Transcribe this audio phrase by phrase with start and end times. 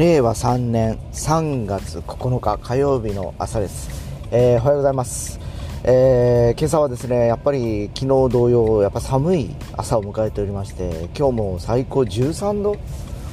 [0.00, 3.90] 令和3年3月9日火曜日の朝です、
[4.30, 5.38] えー、おはようございます、
[5.84, 12.78] えー、今朝はですねやっぱり昨日同様やっぱ寒い朝を迎えておりまして今日も最高13度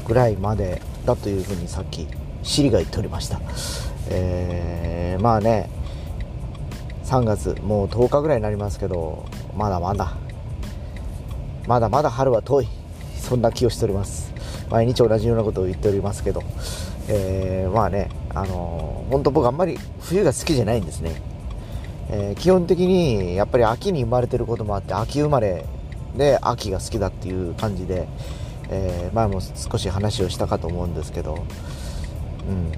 [0.06, 2.06] ぐらいまでだというふうにさっき
[2.44, 3.40] シリが言っておりました、
[4.10, 5.70] えー、まあね
[7.06, 9.26] 3月もう10日ぐらいになりますけど
[9.56, 10.18] まだまだ
[11.66, 12.68] まだまだ春は遠い。
[13.28, 14.37] そんな気をしております。
[14.70, 16.44] 毎日同じようなことを言っておりますけど、
[17.08, 21.22] えー、まあね、あのー、本当僕あんまり冬が好きじゃないんですね、
[22.10, 25.66] えー、基本的にやっぱり秋に生まれてることもあって秋生まれ
[26.16, 28.08] で秋が好きだっていう感じで、
[28.70, 31.46] え、前も少し話をしたかと思うんですけど、
[32.50, 32.72] うん、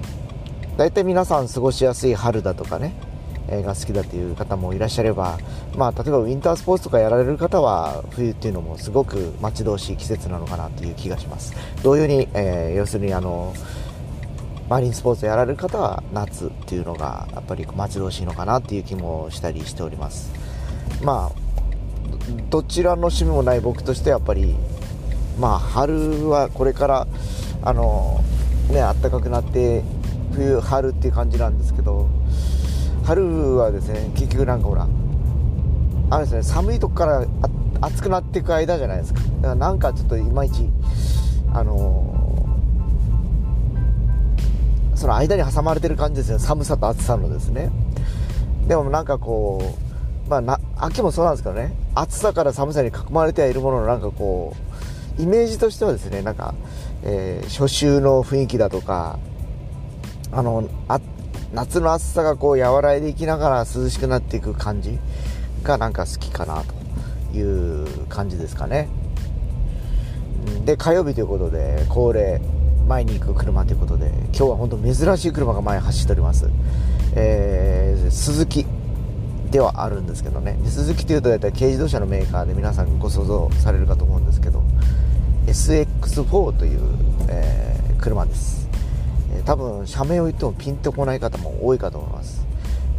[0.76, 2.92] 大体皆さん過ごしやすい春だとかね
[3.62, 5.38] が好きだという方もいらっしゃれば、
[5.76, 11.54] まあ、例えばウィンタースポーツとかやられる方は冬っていうのもすごく待ち遠しい季節なのかなという気がします。
[11.82, 13.52] 同様に、えー、要するにあの
[14.68, 20.32] マリンスポーツやられる方は夏っていうのがやっぱり待ち遠しいのかなっていう気もしたりしております。
[21.02, 21.50] まあ
[22.50, 24.54] どちらの趣味もない僕としてはやっぱり
[25.38, 27.06] まあ春はこれから
[27.62, 28.22] あの
[28.68, 29.82] ね暖かくなって
[30.34, 32.08] 冬春っていう感じなんですけど
[33.04, 34.86] 春はですね結局なんかほら
[36.10, 37.26] あれですね寒いとこから
[37.80, 39.20] 暑くなっていく間じゃないですか。
[39.20, 40.68] だからなんかちょっといまいち
[41.52, 46.38] あのー、その間に挟まれてる感じですよ。
[46.38, 47.70] 寒さと暑さのですね。
[48.68, 49.76] でもなんかこ
[50.26, 51.72] うまあな秋もそうなんですけどね。
[51.94, 54.54] 暑さから寒さに囲まれてはいるもののなんかこ
[55.18, 56.54] うイメージとしてはですねなんか、
[57.02, 59.18] えー、初秋の雰囲気だとか
[60.32, 61.00] あのあ
[61.52, 64.98] 夏の暑さがこう和らいでいきながら涼しくなっていく感じ
[65.62, 66.62] がなんか好きかな
[67.32, 68.88] という感じですかね。
[70.64, 72.40] で火曜日ということで恒例
[72.86, 76.48] 前に行く車ということで今日は本当珍しい車が前走っております、
[77.14, 78.66] えー、鈴木
[79.50, 80.56] ではあるんですけどね。
[80.66, 84.62] 鈴木というと大体軽自動車のメーカーで皆さんご想像されるかと思うんですけど
[85.46, 86.80] SX4 という、
[87.28, 88.69] えー、車です。
[89.32, 92.46] え多分社名を言ってもピンとこない方も多いかと思います、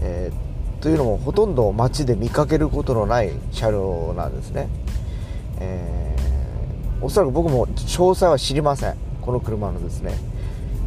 [0.02, 4.70] えー、というのもほとんど街で見かけることのない車両なんですね、
[5.59, 8.96] えー、おそらく僕も詳細は知りません。
[9.22, 10.14] この車のですね。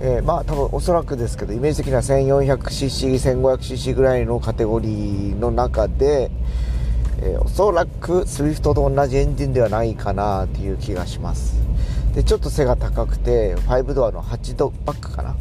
[0.00, 6.30] えー、まあ多分おそらくですけどイメージ的には 1400cc、1500cc ぐらいのカテゴリーの中で、
[7.22, 11.56] え、おそらく SWIFT と同じエンジンではないかなという気がします。
[12.14, 15.34] でちょっと背が高くて5ドアの8ドバックかな？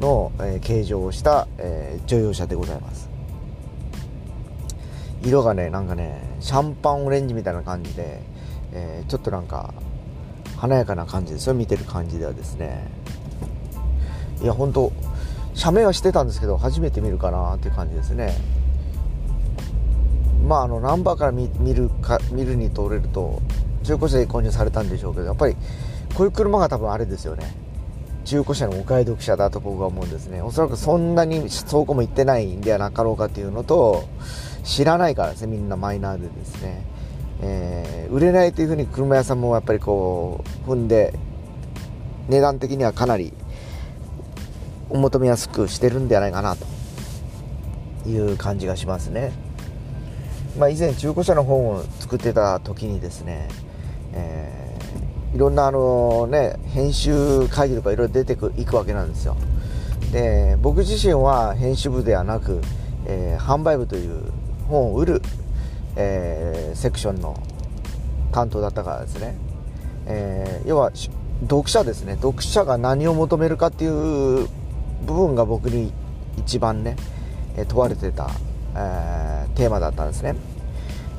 [0.00, 3.08] の、えー、形状をした、えー、乗用車でございます。
[5.24, 8.20] 色がねなんかねシャンパンオレンジみたいな感じで、
[8.72, 9.74] えー、ちょっとなんか
[10.56, 11.54] 華やかな感じですよ。
[11.54, 12.86] 見てる感じではですね。
[14.40, 14.92] いや本当
[15.54, 18.36] 社名はしてたんですけど初めて見るかなっていう感じですね。
[20.46, 23.42] まああのナンバーから見るか見るに通れると
[23.82, 25.56] 中古車で購入されたんでしょうけどやっぱり
[26.18, 27.54] こういう車が多分あれですよね。
[28.24, 30.42] 中古車のお買い得車だと僕は思うんですね。
[30.42, 34.02] おそらくそんなに倉庫も行ってないんではなかろうかっていうのと
[34.64, 36.82] 知らないからですねみんなマイナーでですね、
[37.40, 41.16] えー、売れないというふうに車屋さんもやっぱりこう踏んで
[42.28, 43.32] 値段的にはかなり
[44.90, 49.30] お求めやすくしてるんではないかなという感じがしますね。
[50.58, 53.48] まあ、以前中古車の本を作ってた時にですね、
[54.14, 54.57] えー、
[55.34, 59.36] いろんなあのね編集会議とかいろいろ出てくいくわけなんですよ。
[60.12, 62.60] で僕自身は編集部ではなく、
[63.06, 64.32] えー、販売部という
[64.68, 65.22] 本を売る、
[65.96, 67.36] えー、セクションの
[68.32, 69.34] 担当だったからですね、
[70.06, 70.92] え要は
[71.42, 72.14] 読者ですね。
[72.16, 74.48] 読者が何を求めるかっていう
[75.06, 75.92] 部分が僕に
[76.36, 76.96] 一番ね
[77.68, 78.30] 問われてた
[78.78, 80.36] えー、テーマだったんですね。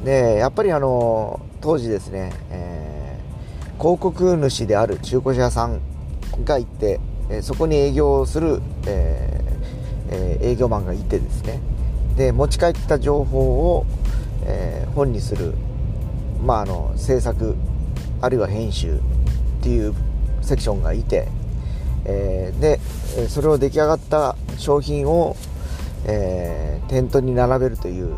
[0.03, 2.88] でやっぱりあの当時ですね、えー、
[3.79, 5.79] 広告主である中古車屋さん
[6.43, 6.99] がいて、
[7.29, 11.59] えそこに営業する、えー、営業マンがいてですね。
[12.17, 13.39] で持ち帰った情報
[13.75, 13.85] を、
[14.45, 15.53] え本にする、
[16.45, 17.55] まあ、あの制作
[18.21, 18.99] あるいは編集っ
[19.61, 19.93] ていう
[20.41, 21.27] セクションがいて、
[22.05, 22.79] えで
[23.29, 25.35] それを出来上がった商品を
[26.05, 28.15] えー、店頭に並べるという、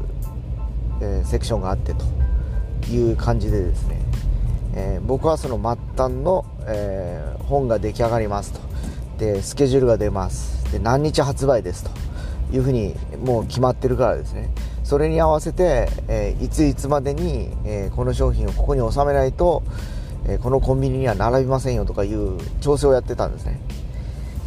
[1.02, 2.06] え、セクションがあってと
[2.92, 4.00] いう感じでですね、
[4.73, 8.59] えー、僕はその末端の、え本が出来上がりますと。
[9.18, 10.71] でスケジュールが出ます。
[10.71, 11.91] で何日発売ですと。
[12.53, 14.50] いうふうにもう決まってるからですね。
[14.83, 19.63] それに合わせて、えいついつまでに、えこの商品をここに収めないと、
[20.27, 23.62] えこのコンビニには並びませんよとかいう調整をやってたんですね。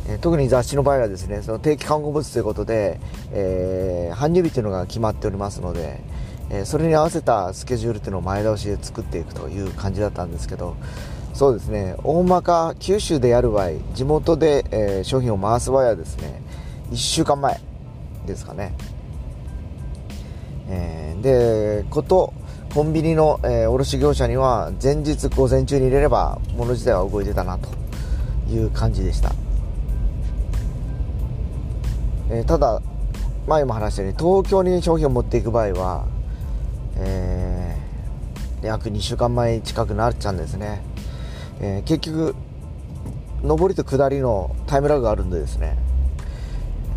[0.07, 3.01] え特に雑誌の場合はですねその定期刊行物ということで、
[3.33, 6.01] え、搬入日というのが決まっておりますので、
[6.55, 10.77] えそれに合わせたスケジュールというのを前倒しで作っていくという感じだったんですけど
[11.33, 11.97] そうですね。
[12.05, 16.41] 大まか九州でやる場合地元で、え、商品を回す場合はですね
[16.93, 17.61] 1週間前
[18.25, 18.73] ですかね、
[20.69, 22.33] えー、でこと
[22.73, 27.69] コンビニの、えー、卸業者には前日午前中に入れれば物自体は動いてたなと
[28.49, 29.33] いう感じでした、
[32.31, 32.81] えー、ただ
[33.47, 36.07] 前も話したように東京に商品を持っていく場合は、
[36.97, 40.83] えー、約2週間前近くなっちゃうんですね。
[41.61, 42.35] えー、結局
[43.43, 45.77] 上りと下りのタイムラグがあるんでですね、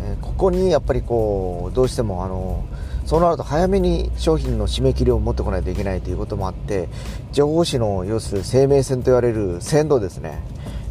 [0.02, 2.64] えー、ここにやっぱりこうどうしてもあの
[3.04, 6.88] そうなると早めに商品の締め切りを持ってこないといけないということもあって
[7.32, 10.42] 情報誌の要する生命線と言われる鮮度ですね。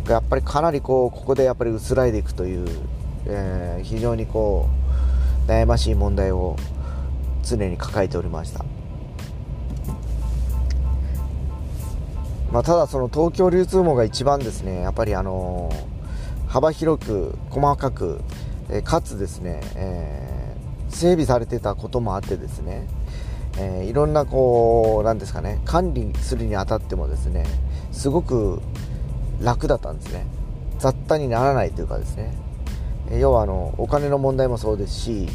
[0.06, 2.68] がやっぱりかなりこうここでやっぱり薄らいでいくという、
[3.26, 4.68] えー、非常にこ
[5.48, 6.56] う悩ましい問題を
[7.44, 8.66] 常に抱えておりました。
[12.52, 15.70] まあ、ただその東京流通網が一番ですねやっぱりあの
[16.48, 18.22] 幅広く細かく、
[18.70, 22.88] えかつですね、えー、整備されてたこともあってですね、
[23.58, 27.46] えー、いろんなこうなんですかね管理するにあたってもですね
[27.92, 28.62] すごく
[29.42, 30.26] 楽だったんですね。
[30.80, 32.34] 雑多にならないというかですね。
[33.20, 35.28] 要はあのお金の問題もそうですし、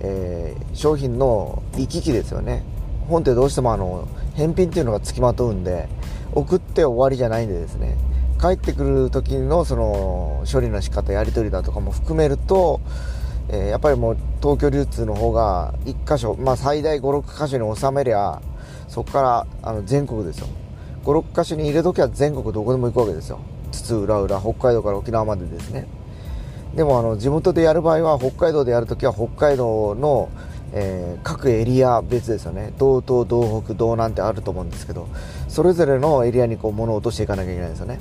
[0.00, 2.62] えー、商品の行き来ですよね。
[3.08, 5.88] 本ってどうしてもあの返品っていうのがつきまとうんで
[6.34, 7.96] 送って終わりじゃないんでですね。
[8.40, 12.80] 帰ってくる時のその処理の仕方やり取りだとかも含めると、
[13.50, 18.40] えー、やっぱりもう東京流通の方が1箇所、まあ、最大56箇所に収めりゃ
[18.88, 20.46] そこからあの全国ですよ。
[21.04, 23.40] 56箇所に入れときは全国どこでも行くわけですよ。
[23.72, 25.86] 津々浦々北海道から沖縄までですね。
[26.74, 30.28] でもあの地元でやる場合は北海道でやるときは北海道の
[30.72, 32.72] えー、各エリア別ですよね。
[32.78, 35.08] 道東道北道なんてあると思うんですけど
[35.48, 37.98] それぞれのエリアにこう物を落としていかなきゃいけないんですよね。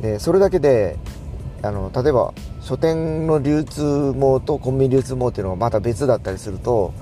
[0.00, 0.96] でそれだけで
[1.62, 6.92] あの例えば書店の流通網とコンビニ流通網っていうのがまた別だったりすると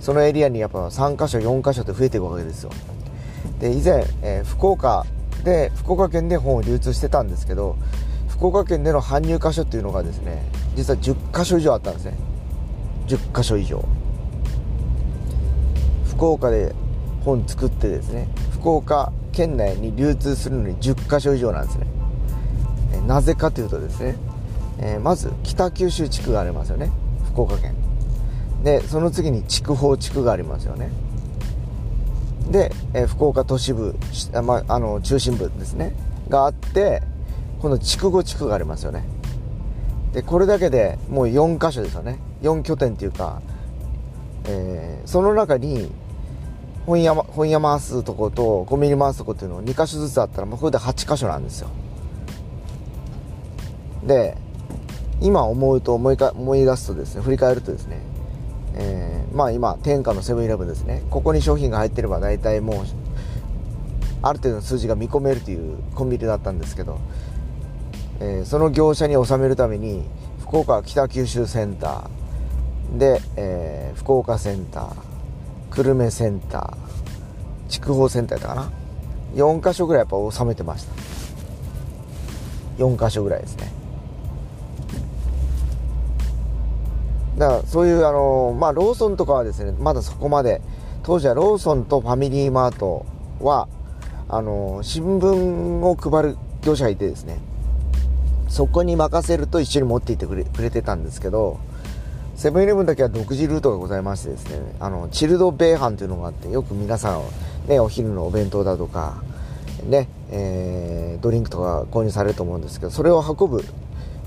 [0.00, 2.70] そのエリアにやっぱ3箇所4箇所って増えていくわけですよ。
[3.60, 5.06] で以前、えー、福岡
[5.44, 7.76] で福岡県で本を流通してたんですけど
[8.28, 10.42] 福岡県での搬入箇所っていうのがですね
[10.74, 12.14] 実は10箇所以上あったんですね。
[13.06, 13.84] 10箇所以上。
[16.16, 16.74] 福岡で
[17.24, 21.86] 本作ってですね福岡県内に流通するのに10カ所以上なんですね。
[23.06, 24.16] なぜかというとですね、
[24.78, 26.90] えー、まず北九州地区がありますよね
[27.26, 27.74] 福岡県。
[28.62, 30.90] でその次に筑豊地区がありますよね。
[32.50, 33.96] で、えー、福岡都市部
[34.32, 35.94] あ、まあ、の中心部ですね
[36.28, 37.02] があって
[37.60, 39.04] この筑後地区がありますよね。
[40.12, 42.18] でこれだけでもう4箇所ですよね。
[42.42, 43.42] 4拠点っていうか、
[44.46, 45.90] えー、その中に
[46.86, 51.68] 本屋本屋回すとことコンビニ回すとこっていうのを2箇所ずつあったらもうこれで8箇所なんですよ。
[54.04, 54.36] で
[55.20, 58.00] 今思うと思いか思い出すとですね振り返るとですね、
[58.74, 61.02] えー、まあ今天下のセブンイレブンですね。
[61.10, 62.84] ここに商品が入ってれば大体もう
[64.20, 66.98] ある程度の数字が見込めるというコンビニだったんですけど、
[68.20, 70.04] えー、その業者に納めるために
[70.40, 75.14] 福岡北九州センターで、えー、福岡センター
[75.74, 76.83] 久留米センター
[77.74, 78.72] 筑豊センターやったかな
[79.34, 80.92] ？4か所ぐらいやっぱ収めてました。
[82.78, 83.72] 4か所ぐらいですね。
[87.38, 90.60] だからそういうあのまあローソンとかはですねまだそこまで。
[91.06, 93.04] 当時はローソンとファミリーマート
[93.38, 93.68] は
[94.26, 97.36] あの新聞を配る業者がいてですね。
[98.48, 101.58] そこに任せると一緒に持っていってくれくれてたんですけど
[102.36, 107.22] セブンイレブンだけは独自ルートがございましてですね、あの、チルド米飯というのがあって、よく皆さん、
[107.68, 109.22] ね、お昼のお弁当だとか、
[109.84, 113.64] ね、えー、ドリンクとか購入されると思うんですけど、それを運ぶ、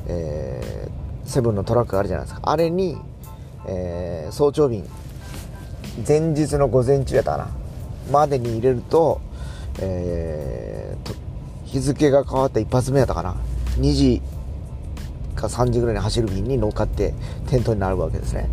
[0.07, 2.49] えー、セブンのトラックあるじゃないですか。
[2.49, 2.97] あれに、
[3.67, 4.83] えー、早朝便、
[6.07, 7.49] 前日の午前中やったかな、
[8.11, 9.21] までに入れると、
[9.79, 11.13] えー、と
[11.65, 13.35] 日付が変わった一発目やったかな。
[13.79, 14.21] 2時
[15.37, 17.13] か3時ぐらいに走る便に乗っかって
[17.47, 18.49] 店頭になるわけですね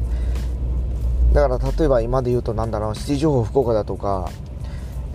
[1.33, 4.31] だから例えば今で言うとなんだろうシティ情報福岡だとか、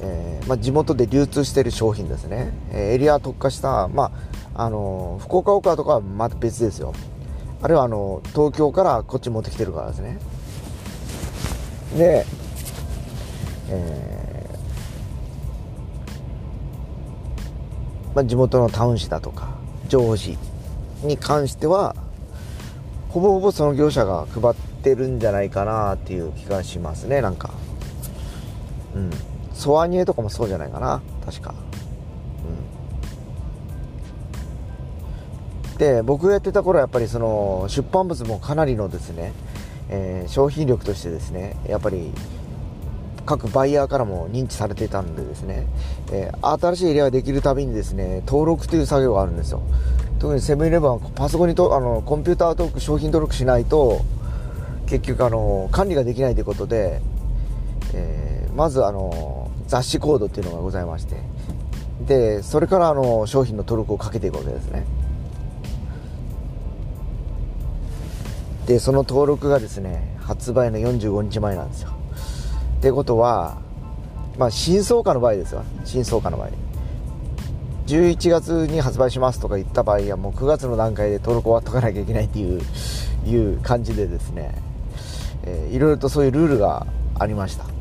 [0.02, 4.12] えー、まあ、地元で流通している商品ですね、えエリア特化した、ま
[4.56, 6.94] あ、あの福岡オカとかはまた別ですよ。
[7.62, 10.18] あるいはあの東京からこっち持ってきてるからですね。
[11.98, 12.26] で、
[13.70, 14.30] えー
[18.16, 19.50] まあ、地元のタウン誌だとか
[19.88, 20.38] 情報誌
[21.04, 21.96] に関しては
[23.10, 27.52] ほぼほぼその業者が配ってるんじゃないかなっていう気がしますねなんか。
[28.96, 29.10] うん。
[29.60, 31.02] ソアニエとかもそうじゃないかな。
[31.26, 31.54] 確か。
[35.74, 35.78] うん。
[35.78, 39.34] で僕がやってた頃はやっぱりその出版物もかなりのですね、
[39.90, 42.14] えー、商品力としてですねやっぱり
[43.26, 45.68] 各バイヤーからも認知されてたんでですね、
[46.14, 49.62] えー、新しいエリアができるたびにですね登録という作業があるんですよ。
[50.20, 54.02] 特にセブンイレブンはパソコンにとあのコンピューター登録商品登録しないと
[54.86, 57.02] 結局あの管理ができないということで、
[57.94, 59.39] えー、まずあの
[59.70, 61.16] 雑誌コードっていうのがございまして。
[62.08, 64.86] でそれからあの商品の登録をかけていくわけですね。
[68.66, 71.92] でその登録がですね発売の45日前なんですよ。
[72.80, 73.58] ってことは
[74.38, 76.50] まあ新装価の場合ですよ新装価の場合。
[77.86, 82.62] 11月に発売しますとか言った場合はもう9月の段階で登録終わっとかなきゃいけないっていう
[83.26, 84.56] いう感じでですね、
[85.44, 86.86] えー、いろいろとそういうルールが
[87.18, 87.79] ありました。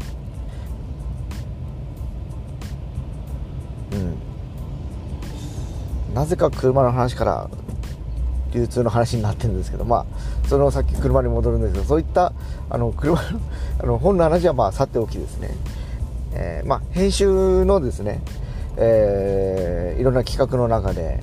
[6.19, 7.49] なぜか車の話から
[8.53, 12.33] 流通の話になってるんですけどまあそのさっき車に戻るんですけどそういった
[12.69, 13.41] あの車の
[13.81, 15.55] あの本の話はまあさておきですね、
[16.33, 18.21] えー、まあ編集のですね
[18.77, 21.21] えー、いろんな企画の中で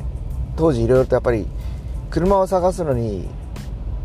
[0.56, 1.46] 当時いろいろとやっぱり
[2.10, 3.28] 車を探すのに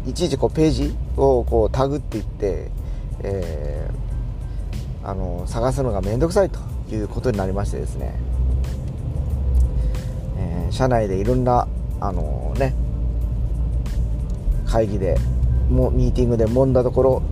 [0.06, 2.68] いちいちこうページをこうタグっていって、
[3.22, 6.58] えー、あの探すのが面倒くさいと
[6.92, 8.14] いうことになりましてですね、
[10.40, 11.68] えー、社内でいろんな
[12.00, 12.74] あのね
[14.66, 15.18] 会議で
[15.68, 17.22] もミーティングで揉んだところ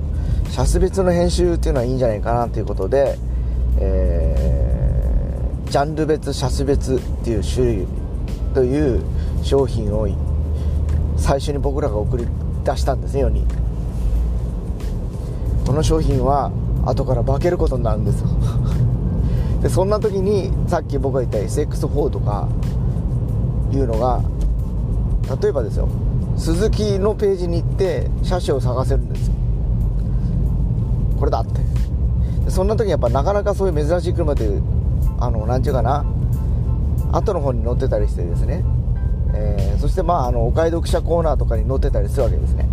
[0.51, 3.17] 車種別の編集っていうのはいいんじゃないかなということで、
[3.79, 4.59] えー
[5.71, 7.87] ジャンル別車種別っていう種類
[8.55, 9.03] という
[9.43, 10.09] 商品を
[11.19, 12.27] 最初に僕らが送り
[12.65, 13.45] 出したんですね世に。
[15.67, 16.51] この商品は
[16.87, 18.29] 後から化けることになるんですよ。
[19.61, 22.49] でそんな時にさっき僕が言った SX4 とか
[23.77, 24.23] いうのが
[25.43, 25.89] 例えばですよ
[26.37, 29.35] スズキのページに行って車種を探せるんですよ。
[31.19, 31.61] これだって。
[32.51, 34.49] そんな時やっぱなかなかそういう珍しい車って
[35.19, 36.05] あのなんちゅうかな
[37.13, 38.65] 後の方に載ってたりしてですね、
[39.35, 42.69] えー、そしてまああのお買い得者コーナーとかに載ってたりするわけですね。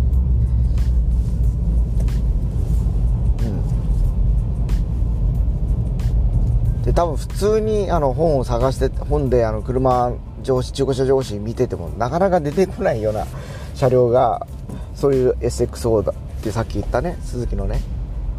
[3.40, 3.44] う
[6.78, 6.82] ん。
[6.82, 10.12] で多分普通にあの本を探して本であの車
[10.46, 13.26] 上司中古車上司見ててもなかなか出てこないような
[13.74, 14.46] 車両が
[14.94, 17.80] そういう SXO だってさっき言ったね鈴木のね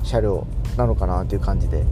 [0.04, 0.48] 車両
[0.78, 1.84] なのかなという感じで。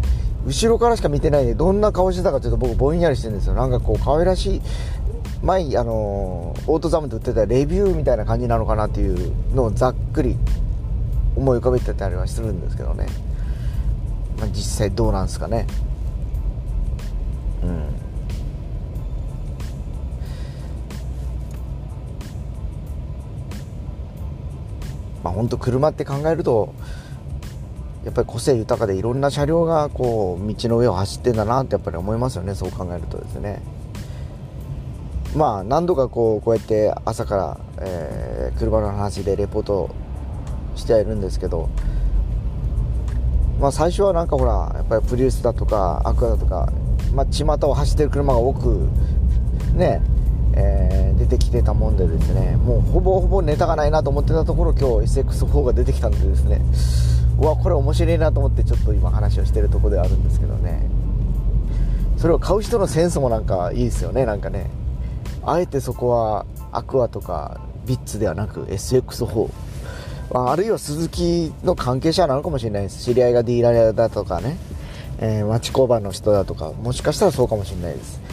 [0.45, 3.55] 後ろからしか見てないでどんな顔してたかというと僕ぼんやりしてるんですよ。
[3.55, 4.61] なんかこう可愛らしい
[5.41, 10.37] 前あのオートザムで売ってたレビューみたいな感じなのかなっていうのをざっくり
[11.35, 13.07] 思い浮かべてたりはするんですけどね、
[14.37, 15.65] まあ、実際どうなんですかね。
[17.63, 18.04] うん。
[25.35, 26.73] 本当車って考えると
[28.03, 32.53] やっぱり個性豊かでいろんな車両がこう道の上を走ってんだなってやっぱり思いますよね。
[32.53, 33.61] そう考えるとですね。
[35.35, 39.89] まあ何度かこうこうやって朝から、えー、車の話でレポート
[40.75, 41.69] してはいるんですけど
[43.59, 46.71] まあ最初はなんかほらやっぱりプリウスだとかアクアだとか
[47.13, 48.87] まあ巷を走ってる車が多く
[49.73, 50.01] ね
[50.57, 56.61] えー、出てきてたもんでですねもうほぼほぼネタがないなと思ってたところ今日 SX4 が出てきたんでですね
[57.39, 60.87] うわこれ面白いなと思ってちょっと今話をしてるとこではあるんですけどね。
[62.17, 64.69] それを買う人のセンスもなんかいいですよねなんかね。
[65.45, 69.49] あえてそこはアクアとかビッツではなく SX4
[70.33, 73.03] あるいは鈴木の関係者なのかもしれないです。
[73.03, 74.57] 知り合いがディーラーだとかね、
[75.19, 78.24] えー、町工場の人だとかもしかしたらそうかもしれないです。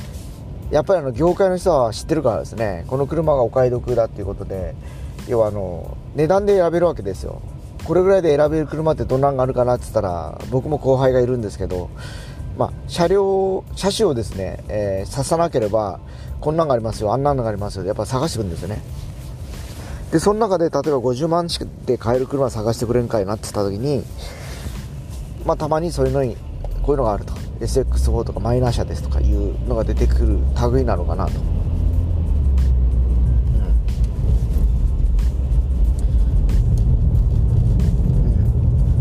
[0.73, 2.85] やっぱりあの業界の人は知ってるからですね。
[2.87, 4.75] この車がお買い得だっていうことで
[5.29, 7.43] 要はあの値段で選べるわけですよ。
[7.85, 11.91] これぐらいで選べる車ってどんなんがあるかなって言ったら僕も後輩がいるんですけど、
[12.57, 16.00] まあ、車両車種をですね、えー、刺さなければ
[16.41, 18.81] こんなんがありますよあんなんがありますよやっぱ探してくるんですよね。
[20.11, 21.49] でその中で例えば50万
[21.85, 24.05] で買える車探してくれんかいなって言った時に
[25.45, 26.37] まあたまにそういうのに
[26.83, 27.42] こういうのがあると。
[27.62, 30.38] SX4 とかマイナー車ですとかいうのが出てくる
[30.73, 31.33] 類なのかなと。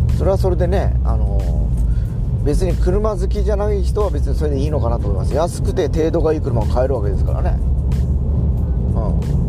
[0.09, 0.17] うん。
[0.17, 5.33] それはそれでね、あのー、別に車好きじゃない人は別にそれでいいのかなと思います。
[5.33, 7.57] 安くて程度がいい車を買えるわけですからね。
[8.95, 8.99] う
[9.37, 9.41] ん。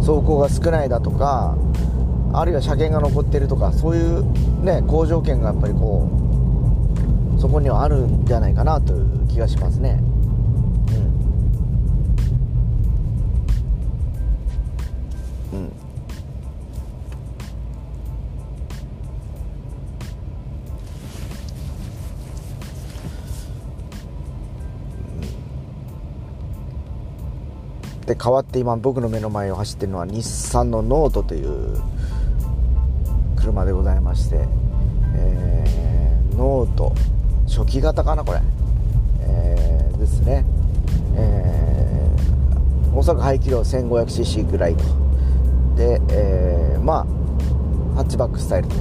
[0.00, 1.56] 走行が少ないだとか
[2.34, 6.21] あるいは車検が残ってるとかそういうね好条件がやっぱりこう
[7.42, 9.98] そこにはあるんじゃないかなという気がしますね。
[15.52, 15.72] うん、うん。
[28.06, 31.82] で代わって今僕の目の前を走ってるのは日産のノートという
[33.34, 34.46] 車でございまして、
[35.16, 37.11] えー、ノート。
[37.54, 38.40] 初期型かなこれ、
[39.20, 40.46] えー、ですね、
[41.14, 44.82] えー、おそらく排気量 1500cc ぐらいと。
[45.76, 48.74] で、えー、まあハッチバックスタイルと、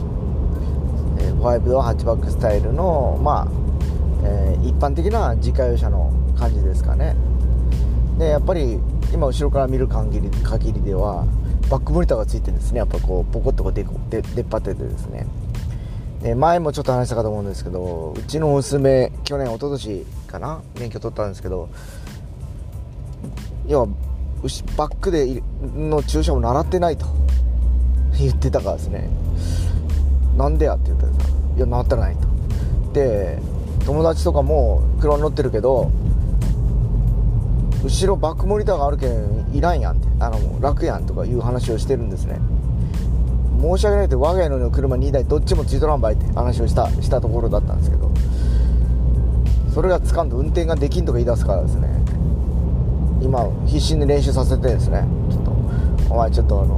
[1.20, 3.48] えー、5ドアハッチバックスタイルのまあ、
[4.24, 7.18] えー、一般的な自家用車の感じですかね。
[8.18, 8.80] でやっぱり
[9.12, 11.26] 今後ろから見る限り限りでは
[11.70, 12.78] バックモニターがついてるんですね。
[12.78, 15.28] やっぱこうポコッとこう出出出っ張っててですね。
[16.22, 21.70] 前もちょっと話したかと思うんですけどうちの娘去年一昨年かな免許取ったんですけど
[23.68, 23.88] 要は
[24.78, 25.42] バックで
[25.76, 27.06] の駐車も習ってないと
[28.20, 29.10] 言ってたからですね。
[30.38, 31.20] なんでやって言ったらさ
[31.58, 32.28] いや習ってないと。
[32.94, 33.40] で
[33.86, 35.92] 友達とかも車に乗ってるけど
[37.84, 42.40] 後ろバックモニターがあるけんいらんやんってあの楽やんとかいう話をしてるんですね。
[43.62, 48.12] 申し訳ないって我が家の車2台どっちもついとらんばいって話をしたしたところだったんですけど。
[49.74, 51.88] それがつかんと運転ができんとか言い出すからですね。
[53.22, 55.06] 今必死に練習させてですね。
[55.30, 55.52] ちょっと
[56.14, 56.76] お前ちょっとあの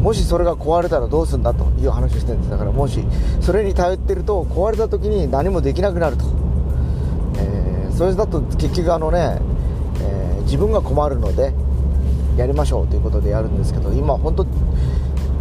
[0.00, 2.50] もしそれが壊れたらどうすんだという話をしてるんです。
[2.50, 3.04] だからもし
[3.40, 6.24] それに頼ってると壊れた時に何もできなくなると、
[7.38, 9.38] えー、それだと結局あのね
[10.00, 11.52] え自分が困るので
[12.36, 14.46] やりましょうということでやるんですけど今本当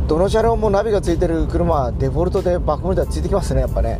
[0.08, 4.00] どの車両もナビがついてる車はデフォルトでバックモニターついてきますねやっぱね。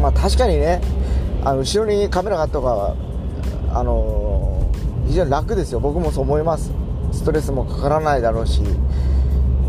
[0.00, 0.80] まあ確かにね
[1.44, 2.96] あの後ろにカメラがあった方が
[3.72, 4.70] あの
[5.06, 5.80] 非常に楽ですよ。
[5.80, 6.72] 僕もそう思います。
[7.12, 8.60] ストレスもかからないだろうし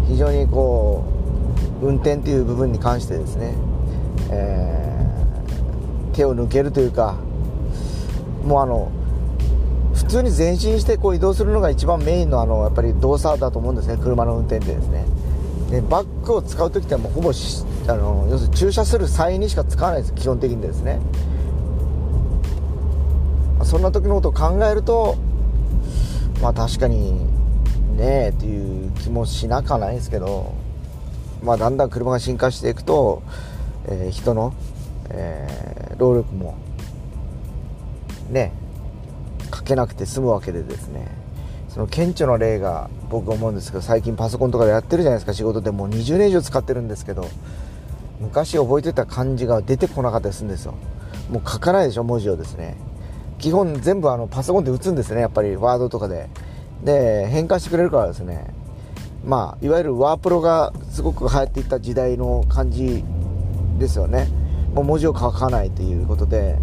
[0.07, 1.03] 非常にこ
[1.81, 3.53] う運転っていう部分に関してですね、
[4.31, 4.87] えー
[6.17, 7.15] 手を抜けるというか
[8.43, 8.91] もうあの
[10.07, 13.97] 通に前進してこう移動するのが一番メインのあのやっぱり動作だと思うんですね。
[13.97, 15.05] 車の運転でですね。
[15.69, 20.13] でバックを使う時ってもうほぼあの要するに駐車する際にしか使わないです。
[20.13, 20.99] 基本的にですね。
[23.63, 25.17] そんな時のことを考えると
[26.41, 27.13] まあ確かに
[27.97, 30.53] ねえっていう気もしなかないですけど
[31.43, 33.23] まあだんだん車が進化していくと、
[33.87, 34.53] えー、人の
[35.09, 36.57] えー、労力も
[38.29, 38.66] ねか
[39.67, 41.07] けなくて済むわけでですね。
[41.67, 45.33] その顕著な例が僕思うんですけど最近パソコンとかでやってるじゃないですか。
[45.33, 47.27] 仕事でもう20年以上使ってるんですけど
[48.19, 50.73] 昔覚えてた漢字が出てこなかったりするんですよ。
[51.29, 52.77] もう書かないでしょ文字をですね。
[53.37, 55.21] 基本全部あのパソコンで打つんですね。
[55.21, 56.29] やっぱりワードとかで。
[56.83, 58.53] で変換してくれるからですね。
[59.25, 63.03] まあいわゆるワープロがすごく流行っていった時代の感じ
[63.77, 64.29] ですよね。
[64.73, 66.57] もう文字を書かないということで。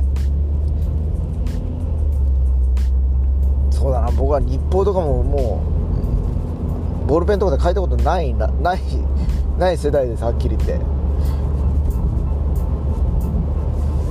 [3.84, 4.10] そうだな。
[4.12, 5.62] 僕は日報とかもも
[7.04, 8.80] うボールペンとかで書いたことないない
[9.58, 10.80] ない世代ですはっきり言って。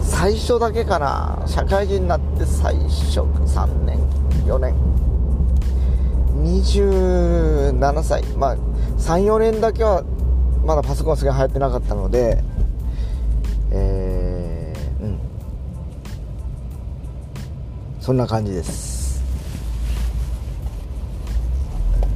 [0.03, 1.41] 最初だけかな。
[1.47, 3.97] 社会人になって最初3年
[4.45, 4.75] 4年。
[6.43, 8.23] 27歳。
[8.38, 8.57] まあ
[8.99, 10.03] 34年だけは
[10.63, 12.43] まだパソコンがすげえ流行ってなかったので
[13.71, 15.19] えー、うん。
[17.99, 18.92] そんな感じです。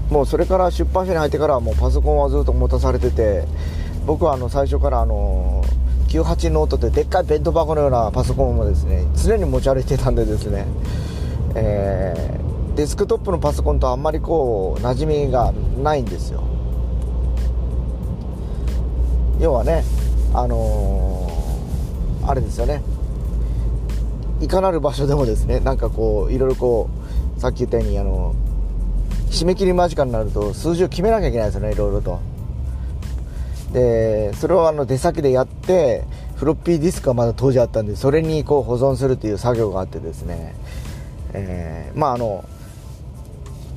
[0.10, 3.46] もうそれから出版社に入ってからはもうパソコンはずっと持たされてて
[4.06, 5.64] 僕はあの最初からあの
[6.08, 10.66] 98ノートってでっかい弁当箱のようなパソコンもですね常に持ち歩いてたんでですね、
[11.56, 16.44] えー、デスクトップのパソコンとあんまりこう馴染みがないんですよ。
[19.40, 19.84] 要はね
[20.34, 21.18] あのー
[22.28, 22.82] あれですよね。
[24.42, 26.90] いかなる場所でもですねなんかこういろいろこ
[27.38, 28.36] うさっき言ったようにあの
[29.30, 32.20] 締め切り間近になると数字を決めなきゃいけないですよねいろいろと。
[33.72, 40.56] でそれをあの出先でやってフロッピーディスクがまだ当時あったんでそれにこう保存するという作業があってですね、
[41.34, 42.46] えー、まああの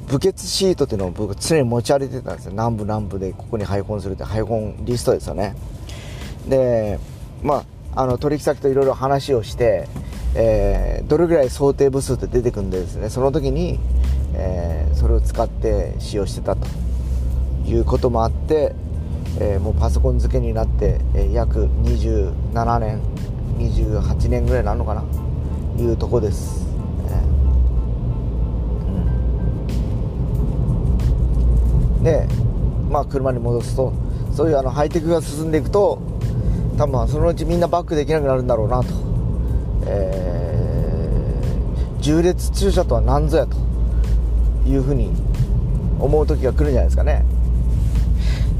[0.06, 2.52] 部決シートっていうのを僕常に持ち歩いてたんですよ。
[2.52, 5.54] 南部南部でここに配本するって配本リストですよね。
[6.48, 6.98] で
[7.42, 9.88] まああの取引先といろいろ話をして
[10.34, 13.10] えー、どれぐらい想定部数って出てくるんでですね。
[13.10, 13.78] その時に、
[14.34, 16.66] えー、それを使って使用してたと
[17.66, 18.74] いうこともあって、
[19.38, 23.00] えー、もうパソコン付けになって、えー、約27年
[23.58, 25.04] 28年ぐらいなのかな。
[25.78, 26.66] いうとこです、
[32.02, 32.26] で
[32.90, 33.92] まあ車に戻すと
[34.32, 35.98] そういうあのハイテクが進んでいくと
[36.76, 38.88] 多分そのうちみんなバックできなくなるんだろうなと、
[39.86, 43.56] えー、重列駐車とは何ぞやと
[44.66, 45.10] いうふうに
[45.98, 47.24] 思う時が来るんじゃないですかね。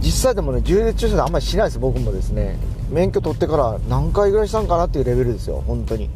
[0.00, 2.58] 実際でもね重列駐車あんまりしないです僕もですね。
[2.90, 6.10] 免許取ってから何回ぐらいしたんかなっていうレベルですよ本当に。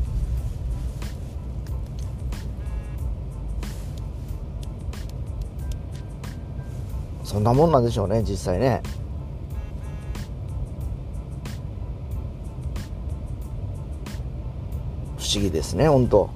[7.22, 8.82] そんなもんなんでしょうね実際ね。
[15.34, 16.30] 思議ですね本当。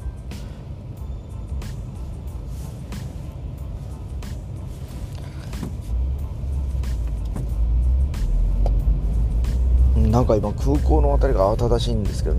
[9.97, 12.37] なんか今空港の辺りが慌ただしいんですけど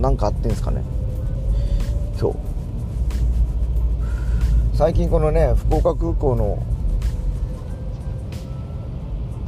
[0.00, 0.82] 何かあってんですかね。
[2.20, 2.38] 今日。
[4.74, 6.62] 最近このね福岡空港の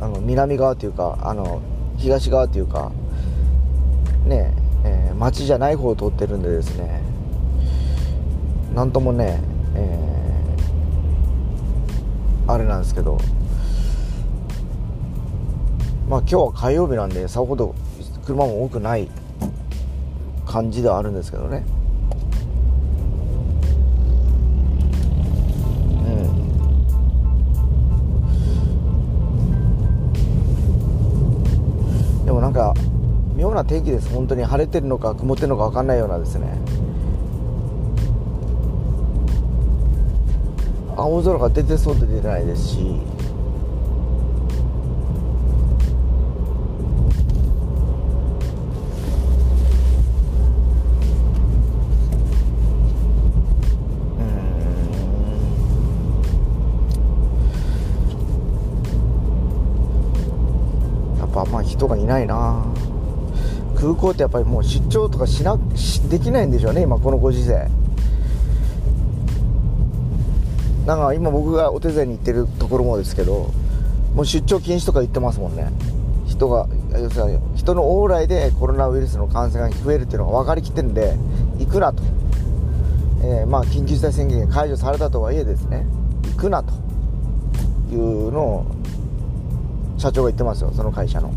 [0.01, 1.61] あの南側というかあの
[1.97, 2.93] 東側というか
[4.27, 4.53] ね
[5.19, 7.03] 街、じゃない方を通ってるんでですね
[8.75, 9.41] なんともね、
[9.75, 13.19] えー、あれなんですけど
[16.09, 17.75] まあ今日は火曜日なんでさほど
[18.25, 19.09] 車も多くない
[20.47, 21.65] 感じではあるんですけどね。
[33.55, 36.59] 妙な天気です本当に晴れてるのか曇ってるのか分かんないようなですね。
[40.97, 42.97] 青空が出てそうで出てないですし。
[61.53, 62.65] まあ人がいないな。
[63.85, 65.59] 空港ってやっぱりもう出張とかしな
[66.09, 67.69] できないんでしょうね今このご時世。
[70.87, 73.51] なんか今僕がお手伝いに行ってるところもですけど
[74.15, 75.71] もう出張禁止とか言ってますもんね。
[76.27, 81.15] 人が要するに人の往来でコロナウイルスの感染が増えるっていうのが分かりきってるんで
[81.59, 82.03] 行くなと、
[83.23, 85.87] えー、まあ緊急事態宣言が解除されたとはいえですね
[86.33, 86.73] 行くなと
[87.93, 88.67] いうのを
[89.99, 91.31] 社長が言ってますよその会社の。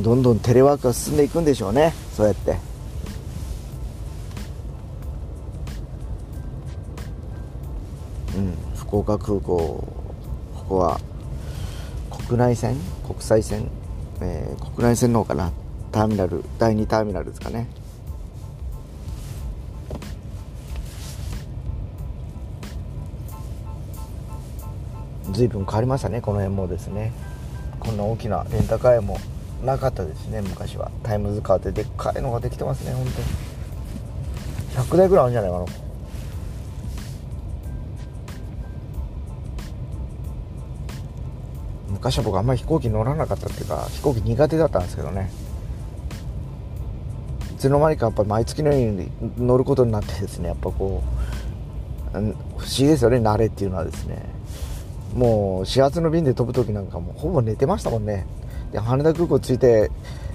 [0.00, 1.92] どんどんテレワークが進んでいくんでしょうね。
[2.16, 2.56] そうやって。
[8.36, 8.54] うん。
[8.74, 9.58] 福岡空港。
[9.58, 11.00] ここは
[12.26, 12.76] 国内線？
[13.06, 13.68] 国際線、
[14.20, 15.52] えー、国内線の方かな。
[15.90, 16.42] ターミナル。
[16.58, 17.68] 第2ターミナルですかね。
[25.32, 26.22] 随分変わりましたね。
[26.22, 27.12] この辺もですね。
[27.78, 29.18] こんな大きなレンタカーも。
[29.64, 30.90] なかったですね昔は。
[31.02, 34.86] タイムズカーってでっかいのができてますね本当に。
[34.88, 35.64] 100台ぐらいあるんじゃないかな。
[41.88, 45.30] 昔は僕あんまり飛行機乗らなかったっていうか飛行機苦手だったんですけどね。
[47.52, 51.04] いつの間にかやっぱ毎月のように乗ることになってですねやっぱこ
[52.12, 52.30] う不思
[52.78, 54.20] 議ですよね慣れっていうのはですね。
[55.14, 58.26] もう始発の便で飛ぶ時なんかもうほぼ寝てましたもんね。
[58.72, 59.90] で羽田空港着いて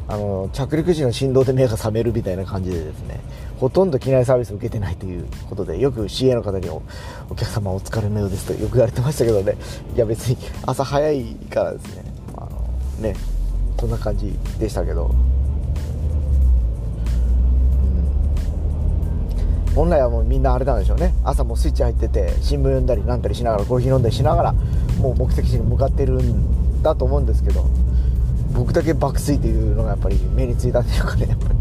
[0.08, 3.20] あの着陸時の振動で目が覚めるみたいな感じでですね
[3.60, 6.82] ほとんど機内サービスを受けてないということでよく CA の方にお
[7.36, 9.58] 客様お疲れのようですとよく言われてましたけどね。
[9.96, 12.04] いや別に朝早いからですね。
[12.36, 12.50] あの
[13.02, 13.16] ね
[13.80, 15.14] そんな感じでしたけど。
[19.76, 21.14] 本来はもうみんなあれなんでしょうね。
[21.24, 24.54] 朝もスイッチ入ってて新聞読んだりなんだりしながらコーヒー飲んだりしながら
[25.00, 27.66] もう目的地に向かってるんだと思うんですけど。
[28.54, 31.56] 僕だけ爆睡っていうのがやっぱり目についたっていうかねやっぱり、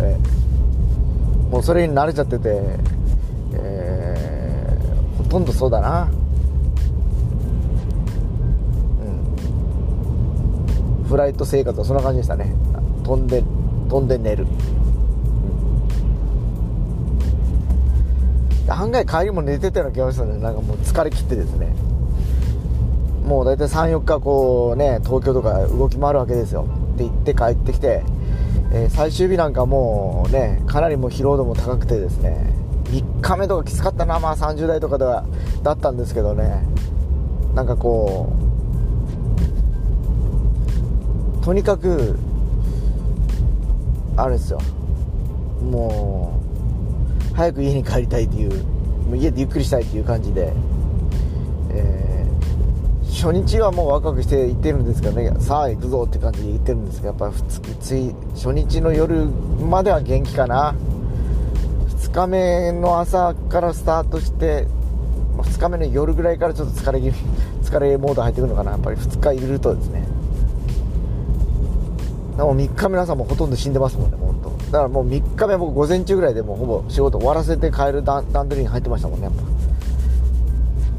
[0.00, 2.60] えー、もうそれに慣れちゃってて、
[3.54, 6.10] えー、ほとんどそうだな。
[11.02, 11.08] うん。
[11.08, 12.52] フライト生活はそんな感じでしたね。
[13.04, 13.42] 飛んで
[13.88, 14.46] 飛んで寝る。
[18.68, 21.74] 案外帰りも寝てたような気がしたのでなんかもう疲れ切ってですね。
[23.30, 26.66] もう大体34日こうね東京とか動き回るわけですよ。
[26.94, 28.02] って行って帰ってきて、
[28.72, 32.52] えー、最終日なんかもうねかなりもう疲労度も高くてですね
[32.86, 35.24] 3日目とかきつかったなまあ30代とかでは
[35.62, 36.66] だったんですけどね。
[37.54, 38.32] なんかこ
[41.40, 42.18] うとにかく
[44.16, 44.60] あれですよ。
[45.70, 46.40] も
[47.30, 48.64] う早く家に帰りたいっていう
[49.04, 50.52] もう家でゆっくりしたいっていう感じで、
[53.20, 55.30] 初日はもうワクワクして行ってるんですけどね。
[55.40, 57.30] さあ行くぞって感じで言ってるんですけどやっぱ
[57.78, 60.74] つい初日の夜までは元気かな。
[61.98, 64.66] 2日目の朝からスタートして
[65.36, 66.98] 2日目の夜ぐらいからちょっと疲れ
[67.62, 68.70] 疲れモード入ってくるのかな。
[68.70, 70.02] やっぱり2日いるとですね。
[72.38, 74.48] でも3日目の朝もほとんど死んでますもんね本当。
[74.72, 79.32] だからもう3日目僕午前中ぐらいでもうほぼ仕事終わらせて帰る段取りに入ってましたもんねやっ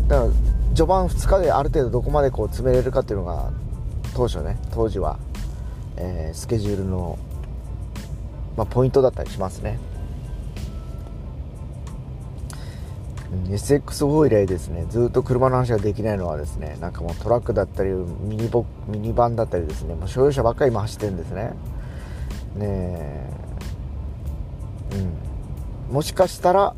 [0.08, 0.16] ぱ。
[0.16, 0.32] だから
[0.74, 3.52] 序盤2日である程度どこまでこう詰めれるかっていうのが
[4.16, 5.20] 当初ね当時は、
[5.98, 7.20] えー、スケジュールの、
[8.56, 9.80] まあ、ポイントだったりしますね。
[13.50, 14.86] SX4 以来ですね。
[14.90, 19.96] ずっと車の話ができないのはですねなんかもうトラックだったりミニボミニバンだったりですね。
[19.96, 21.54] もう所有者ばっかり今走ってるんですね。
[22.56, 23.30] ねえ。
[25.90, 25.94] うん。
[25.96, 26.76] もしかしたら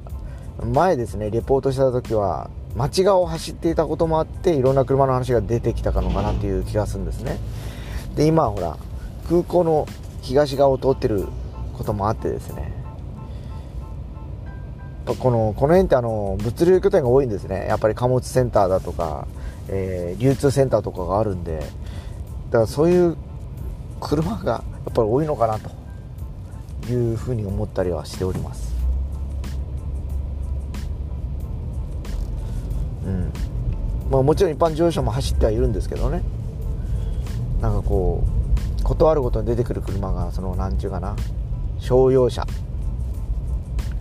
[0.64, 7.38] 前ですねレポートした時は街側を走っていたこともあっていろんな車の話が出てきたかのかなっていう気がするんですね。
[8.16, 8.78] で今ほら
[9.30, 9.88] 空港の
[10.22, 11.28] 東側を通ってる
[11.74, 12.72] こともあってですね。
[15.06, 17.68] このこの辺ってあの物流拠点が多いんですね。
[17.68, 19.28] やっぱり貨物センターだとか、
[19.68, 21.60] えー、流通センターとかがあるんで。
[22.54, 23.18] だからそういう
[24.00, 28.73] 車がやっぱり多いのかなというふうに思ったりはしております。
[33.06, 33.32] うん。
[34.10, 36.22] まあもちろん一般乗用車も走ってはいるんですけどね。
[37.62, 38.24] なんかこ
[38.80, 41.16] う断るごとに出てくる車がその何ちゅうかな。
[41.80, 42.46] 商用車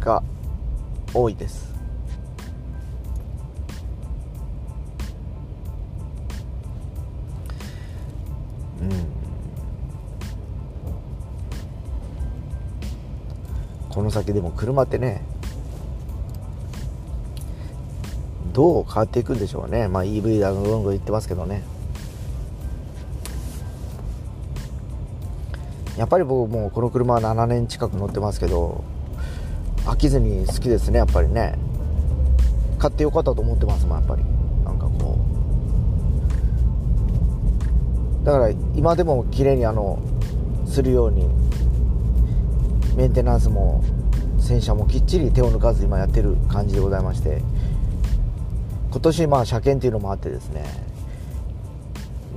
[0.01, 0.23] が
[1.15, 1.73] 多いです。
[8.81, 8.91] うん。
[13.89, 15.23] この先でも車ってね
[18.53, 19.89] どう変わっていくんでしょうね。
[19.89, 21.63] まあ EV だのどんどん言ってますけどね。
[25.97, 28.83] やっぱり僕もうこの車は7年近く乗ってますけど
[29.85, 31.59] 飽きずに好きですねやっぱりね。
[32.79, 34.23] 買ってよかったと思ってますもんやっぱり。
[34.65, 35.19] なんかこ
[38.23, 38.27] う。
[38.27, 39.99] だから今でも綺麗にあの
[40.67, 41.29] するように
[42.97, 43.83] メンテナンスも
[44.39, 47.41] 洗車もきっちり手を抜かず今やってる感じでございまして。
[48.93, 50.65] 今年まあ車検っていうのもあってですね。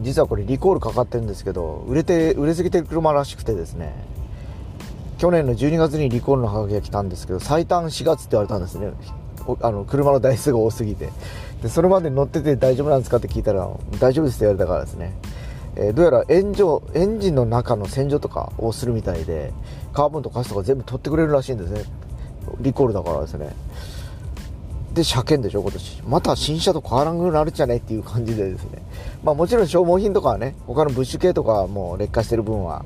[0.02, 3.94] 実はこれリコールかかってるんですけど売れて売れすぎてる車らしくてですね。
[5.18, 8.94] 去年の12月にリコールのハガキが来たんですけど最短4月って言われたんですね。
[9.62, 11.10] あの車の台数が多すぎて。
[11.62, 13.68] でそれまで乗ってて大丈夫なんですかって聞いたら
[14.00, 15.13] 大丈夫ですって言われたからですね、
[15.76, 16.63] えー、どうやらエンジ
[16.94, 19.52] エンジンの中の洗浄とかをするみたいで
[19.94, 21.84] カーボンとカスとか全部取ってくれるらしいんですね。
[22.60, 23.56] リコールだからですね。
[24.96, 26.02] で車検でしょ今年。
[26.08, 28.82] また新車と変わらんくなるじゃねっていう感じでですね。
[29.24, 32.84] まあもちろん消耗品とかはね他のブッシュ系とかはもう劣化してる分は、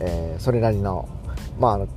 [0.00, 1.08] えー、それなりの
[1.58, 1.88] まあ、あの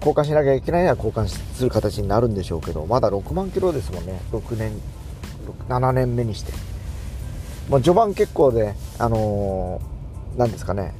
[0.00, 4.20] 交換しなきゃいけないのは交換する形になるんでしょうけどまだ6万キロですもんね。
[4.32, 4.72] 6年
[5.68, 6.52] 7年目にして、
[7.68, 10.92] まあ、序盤結構であのー、なんですかね、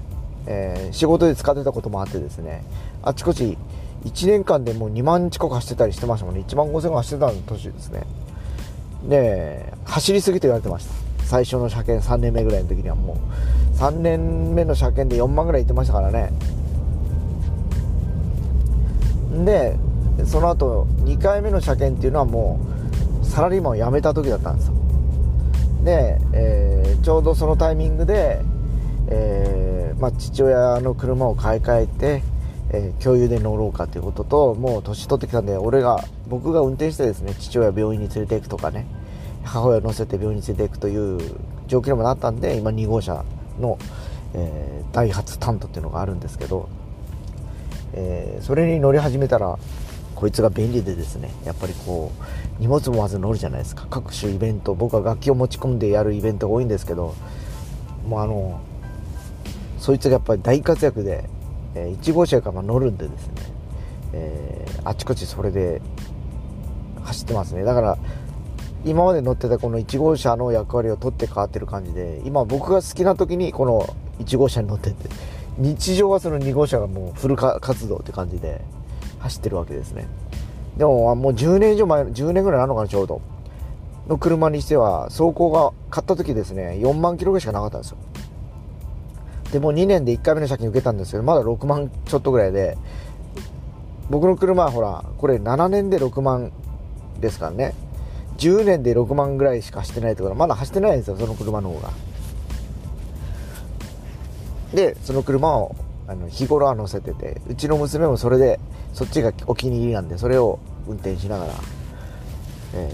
[0.46, 2.64] えー、仕事で使ってたこともあってですね
[3.02, 3.56] あちこち
[4.06, 6.44] 1年間でもう2万近く走ってたりしてましたもんね。
[6.46, 8.02] 1万5000走ってた年ですね。
[9.08, 10.94] で走りすぎと言われてました。
[11.24, 13.16] 最初の車検3年目ぐらいの時にはもう。
[13.76, 16.32] 3年目の車検で4万ぐらい行ってましたからね。
[19.44, 19.76] で
[20.24, 22.58] その後2回目の車検っていうのはも
[23.22, 24.74] うサラリーマンを辞めた時だったんですよ。
[25.84, 28.40] で、えー、ちょうどそのタイミングで、
[29.08, 32.22] えー、まあ、父親の車を買い替えて、
[32.70, 38.86] えー、共有で乗ろうかということともう年取ってきたんで俺が僕が運転してですね父親病院に連れていくとかね
[39.44, 41.20] 母親を乗せて病院に連れていくという
[41.68, 43.24] 状況にもなったんで今2号車
[43.60, 43.78] の、
[44.34, 46.68] えダイハツタントっていうのがあるんですけど
[47.96, 49.58] えー、それに乗り始めたら
[50.14, 52.12] こいつが便利でですねやっぱりこ
[52.58, 53.86] う荷物もまず乗るじゃないですか。
[53.90, 57.14] 各種イベント僕は楽器を持ち込んでやるイベントが多いんですけど
[58.06, 58.60] もうあの
[59.78, 61.28] そいつがやっぱり大活躍で、
[61.84, 63.34] 1号車から乗るんでですね、
[64.12, 65.80] えー、あちこちそれで
[67.04, 67.64] 走ってますね。
[67.64, 67.98] だから
[68.84, 75.08] 今まで乗ってたこの1号車の役割を取って変わってる感じで今僕が好きな時にこの1号車に乗ってて
[75.58, 78.60] 日常はその2号車がもうフル活動って感じで
[79.18, 80.06] 走ってるわけですね。
[80.76, 83.20] でももう10年以上前10年ぐらいなのかなちょうど。
[84.08, 87.96] の車にしては走行が買った時ですね4万キロぐらいしかなかったんですよ。
[89.52, 92.76] でも2年で1回目の借金受けたんですけどまだ6万ちょっとぐらいで
[94.10, 96.52] 僕の車はほらこれ7年で6万
[97.20, 97.74] ですからね。
[98.38, 101.90] 10年で6万ぐらいしか走ってないってことはまだ走ってないんですよその車の方が。
[104.74, 105.74] でその車を
[106.06, 108.60] あの日頃は乗せててうちの娘もそれで
[108.92, 111.54] そっちがお気に入りなんでそれを運転しながら、
[112.74, 112.92] え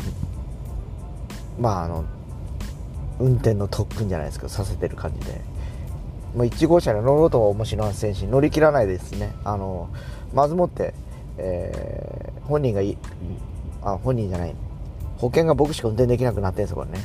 [1.59, 2.05] ー、まああの
[3.19, 5.41] 運転の特訓じゃないですけどさせてる感じで、
[6.35, 9.33] まあ、1号車に乗ろうとは面白いせんし乗り切らないですね。
[9.45, 9.89] あの
[10.33, 10.95] まずもって、
[11.39, 12.97] えー、本人がい
[13.83, 14.55] あ本人じゃない。
[15.23, 16.99] 保険が僕しか運転できなくなってるんですよこれね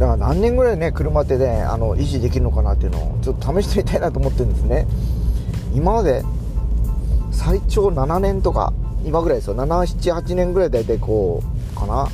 [0.00, 4.88] だから何年ぐらいね車ってねあの維持できるのかなっていうのをちょっと試してみたいなと思ってるんですね。
[5.72, 6.24] 今まで
[7.34, 8.72] 最長7年とか
[9.04, 9.56] 今ぐらいですよ。
[9.56, 11.42] 778年ぐらい大体こ
[11.74, 12.08] うかな。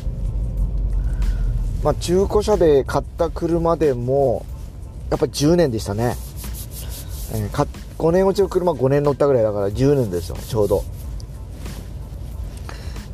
[1.85, 4.45] まあ中古車で買った車でも
[5.11, 6.17] やっぱ10年でしたね、
[7.33, 10.37] えー、5年落ちの車5年乗ったぐらいだから10年ですよ。
[10.37, 10.85] ちょうど。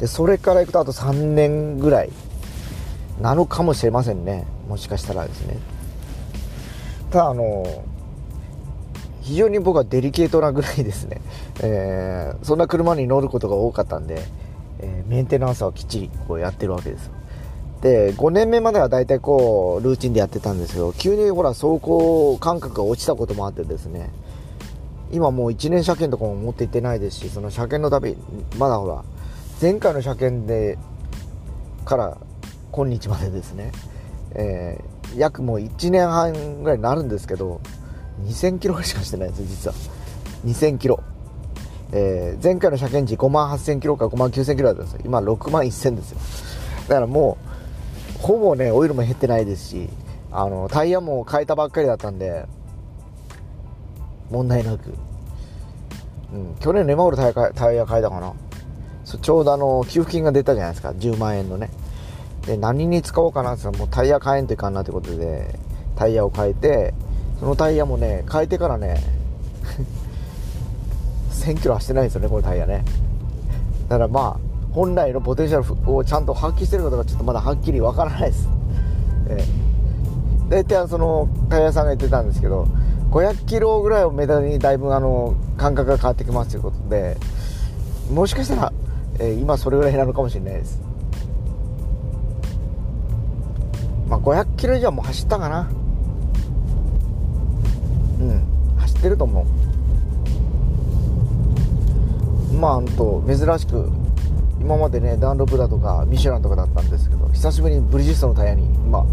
[0.01, 2.11] でそれからいくとあと3年ぐらい
[3.21, 4.47] なのかもしれませんね。
[4.69, 5.59] もしかしたらですね。
[7.11, 7.85] ただあの
[9.27, 11.21] 非常に僕はデリケートなぐらいですね、
[11.61, 14.23] えー、そんな車に乗ることが多かったんで、
[14.79, 17.11] えー、メンテナンスはきっちりこうやってるわけです。
[17.83, 24.11] で5年目までは大体こうルーチンでやってたんですけど急にほら走行感覚が落ちたこともあってですね
[25.13, 28.17] 今もう1年車検とかも持っていってないですしその車検のたび
[28.59, 29.05] まだほら
[29.61, 30.79] 前回の車検で
[31.85, 32.17] から
[32.73, 33.73] 今日までですね、
[34.33, 37.61] えー、約もう1年半ぐらいになるんですけど
[38.25, 39.75] 2000キロしかしてないんですよ、実は。
[40.45, 41.03] 2000キロ。
[41.93, 45.01] えー、前回の車検時5万8000キロか5万9000キロだったんですよ。
[45.05, 46.19] 今6万1000ですよ。
[46.89, 47.39] だからも
[48.17, 49.89] う、ほぼね、オイルも減ってないですし、
[50.33, 52.47] あの、タイヤも変えたばっかりだったんで、
[54.31, 54.95] 問題なく。
[56.33, 58.33] うん、去年の今頃タイヤタイヤ変えたかな。
[59.05, 60.91] ちょうどあの、給付金が出たじゃないですか。
[60.91, 61.71] 10万円のね。
[62.45, 65.59] で、何に使おうかなって言ったら、もうタイヤ変えんといかんなってことで、
[65.95, 66.95] タイヤを変えて、
[67.39, 69.03] そのタイヤもね変えてからね
[71.31, 72.85] 1000キロ走ってないんですよねこのタイヤね。
[73.89, 74.37] だからまあ
[74.73, 78.49] 本来のポテンシャルをちゃんと発揮してるかどうかちょっとまだはっきりわからないです、
[79.29, 82.69] えー、大体そのタイヤさんが言ってたんですけど
[83.11, 87.17] 500キロぐらいをメダルにだいぶあの感覚が変わってきますということで
[88.13, 88.73] もしかしたら、
[89.19, 90.81] えー、今それぐらいなのかもしれないです。
[94.09, 95.69] まあ500キロ以上も走ったかな。
[99.07, 99.47] ってると思
[102.53, 102.55] う。
[102.55, 103.89] まあほんと珍しく
[104.61, 109.07] 今までねダンロップだとかミシュランとかだったんですけど久しぶりにブリヂストンのタイヤに今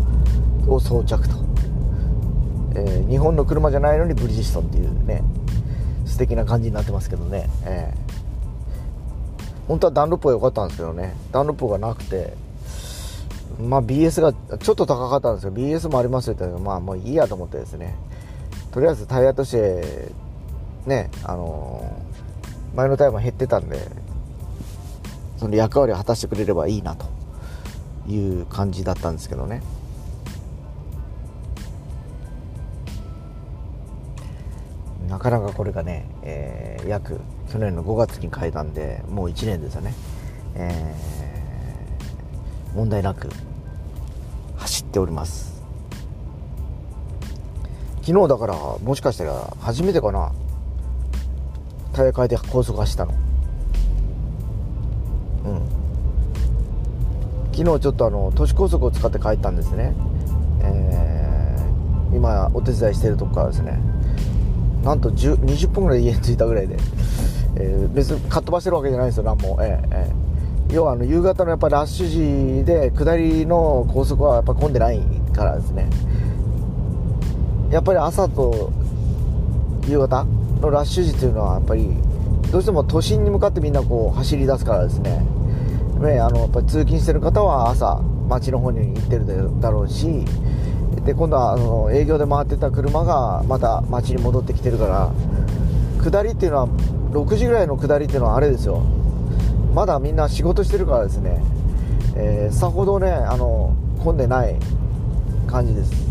[0.67, 1.35] を装着と、
[2.75, 5.21] えー、日本の車じゃないのにブリヂストンっていうね
[6.05, 11.13] 素敵な感じになってますけどね、えー、本当はダンロップが良かったんですけどね。
[11.31, 12.33] ダンロップがなくて
[13.59, 15.51] まあ BS がちょっと高かったんですよ。
[15.53, 17.95] BS もありますよってまあもういいやと思ってですね。
[18.73, 20.11] とりあえずタイヤとして
[20.87, 21.95] ねあの、
[22.75, 23.87] 前のタイヤも減ってたんで
[25.37, 27.05] その役割を果たしてくれればいいなと
[28.07, 29.61] いう感じだったんですけどね。
[35.07, 37.19] なかなかこれがね、えー、約
[37.51, 39.93] 去年の5月に変えたんでもう1年ですよね、
[40.55, 43.29] えー、問題なく
[44.57, 45.62] 走っております。
[48.05, 50.33] 昨日だからもしかしたら初めてかな。
[51.93, 53.13] タイヤ変えて高速走ったの。
[55.45, 55.61] うん。
[57.53, 59.93] 昨日ちょっとあの都市高速を使って帰ったんですね。
[60.63, 63.79] えー、今お手伝いしてるとこからですね。
[64.83, 66.75] なんと20分ぐらい家に着いたぐらいで、
[67.55, 69.57] えー、別にかっ飛ばしてるわけじゃないですよ何も。
[69.61, 74.99] えー、えー、要はあの夕方のやっぱラッシュ時で下りの高速はやっぱ混んでない
[75.33, 75.87] からですね。
[77.73, 78.71] やっぱり朝と
[79.87, 80.25] 夕方
[80.61, 81.89] のラッシュ時というのはやっぱり
[82.51, 85.25] どうしても都心に向かってみんなこう走り出すからですね。
[85.99, 87.99] ねあのやっぱり通勤してる方は朝
[88.29, 90.23] 町の方に行ってるだろうし
[91.03, 95.11] で今度はあの営業で回ってた車がまた町に戻ってきてるから
[96.03, 98.83] 下りっていうのは6時ぐらいの下りっていうのはあれですよ。
[99.73, 101.43] まだみんな仕事してるからですね、
[102.15, 104.57] えー、さほどねあの混んでない
[105.47, 106.02] 感じです。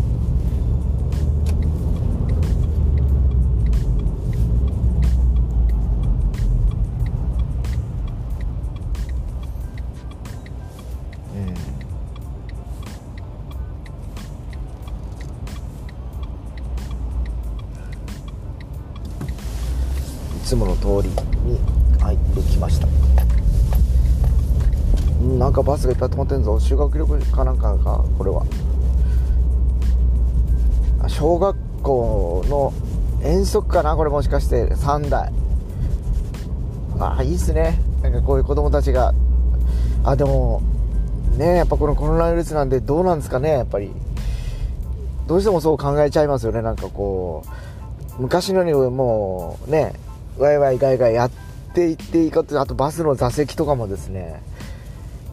[20.53, 21.09] つもの通り
[21.49, 21.59] に
[21.99, 22.87] 入ってきました。
[25.39, 26.59] なんかバスがいっぱい止まってんぞ。
[26.59, 28.45] 修学旅行かなんかかこれは。
[31.07, 32.71] 小学校の
[33.27, 34.67] 遠足かなこれもしかして。
[34.75, 35.33] 3台。
[36.99, 37.81] ああいいっすね。
[38.03, 39.11] なんかこういう子供たちが。
[40.03, 40.61] あでも
[41.35, 43.89] ねやっぱこのコロナウイルスなんでどうなんですかねやっぱり。
[45.25, 47.43] どうしてもそう考えちゃいますよねなんかこ
[48.19, 48.21] う。
[48.21, 49.93] 昔のようにもうね
[50.37, 51.31] ワイワイガイガイやっ
[51.73, 54.41] ていっていいかってあとバスの座席とかもですね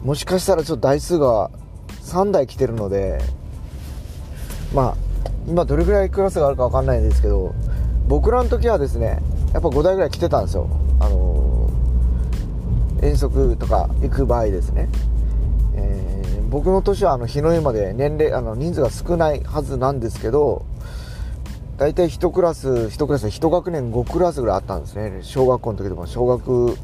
[0.03, 1.51] もしかしたらちょっと台数が
[2.03, 3.19] 3台来てるので
[4.73, 5.11] まあ
[5.47, 7.53] 今どれぐらいクラスがあるか分かんないんですけど
[8.07, 9.21] 僕らの時はですね
[9.53, 10.69] やっぱ5台ぐらい来てたんですよ。
[10.99, 14.87] あのー、遠足とか行く場合ですね、
[15.75, 20.65] えー、僕の年はあの日の湯まで年齢あの人数が少ないはずなんですけど
[21.81, 25.21] 大体1クラス1クラス1学年5クラスぐらいあったんですね。
[25.23, 26.05] 小学校の時でも。
[26.05, 26.77] 小学、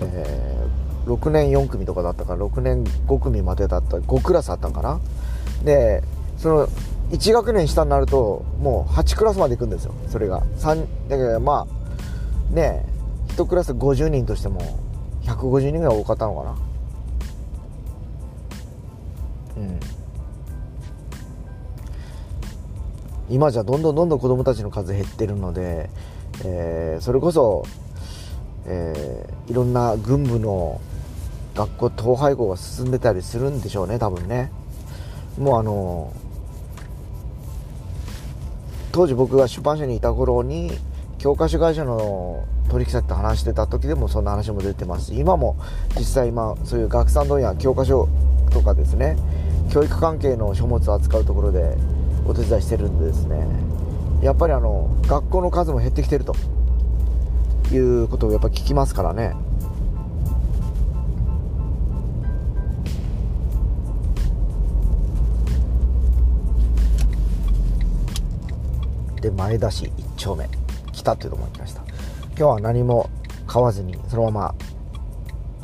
[0.00, 4.98] えー、6年4組とかだったから6年5組までだった5クラスあったんかな。
[5.62, 6.02] で
[6.38, 6.68] その
[7.10, 9.92] 1学年下になるともう8クラスまで行くんですよ。
[10.08, 10.40] それが。
[10.56, 11.66] 3だからま
[12.50, 12.86] あね
[13.36, 14.58] 1クラス50人としても
[15.24, 16.56] 150人ぐらい多かったのかな。
[19.58, 19.97] うん。
[23.30, 25.90] 今じゃどんどんどんどん子どもたちの数減ってるので、
[26.44, 27.64] えー、それこそ、
[28.66, 30.80] えー、いろんな軍部の
[31.54, 34.50] 学校統廃合が進んでたりするんでしょうね多分ね。
[35.38, 36.12] もうあの
[38.92, 40.72] 当時僕が出版社にいた頃に
[41.18, 45.14] 教科書会社の取引先と話してた時でもそんな話も出てます。
[45.14, 45.56] 今も
[45.96, 48.08] 実際今そういう学産問屋教科書
[48.50, 49.16] とかですね
[49.70, 51.76] 教育関係の書物を扱うところで
[52.28, 53.46] お手伝いしてるんでですね。
[54.22, 56.34] やっぱりあの学校の数も減ってきてると。
[57.72, 59.34] いうことをやっぱ聞きますからね。
[69.20, 70.48] で前田市1丁目。
[70.92, 71.82] 来たというところに来ました。
[72.30, 73.10] 今日は何も
[73.46, 74.54] 買わずにそのまま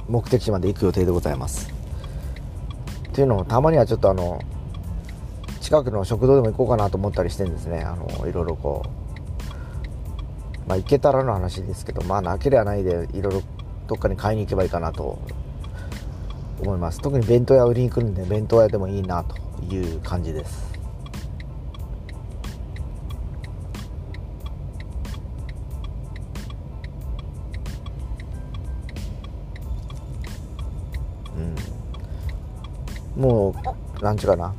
[0.09, 1.73] 目的地まで行く予定でございます。
[3.09, 4.41] っていうのもたまにはちょっとあの
[5.65, 8.85] 近くの食堂でも行こうかなと思ったりしてんですねあのいろいろこ
[10.67, 13.43] うまあ行けたらの話ですけどまあなければないでいろいろ
[13.87, 15.19] どっかに買いに行けばいいかなと
[16.61, 17.01] 思います。
[17.01, 19.37] 特に弁当屋売りに来るんで弁当屋でもいいなと
[19.75, 20.71] いう感じです。
[33.17, 33.23] うん。
[33.23, 33.55] も
[33.99, 34.55] う何ちゅうかな。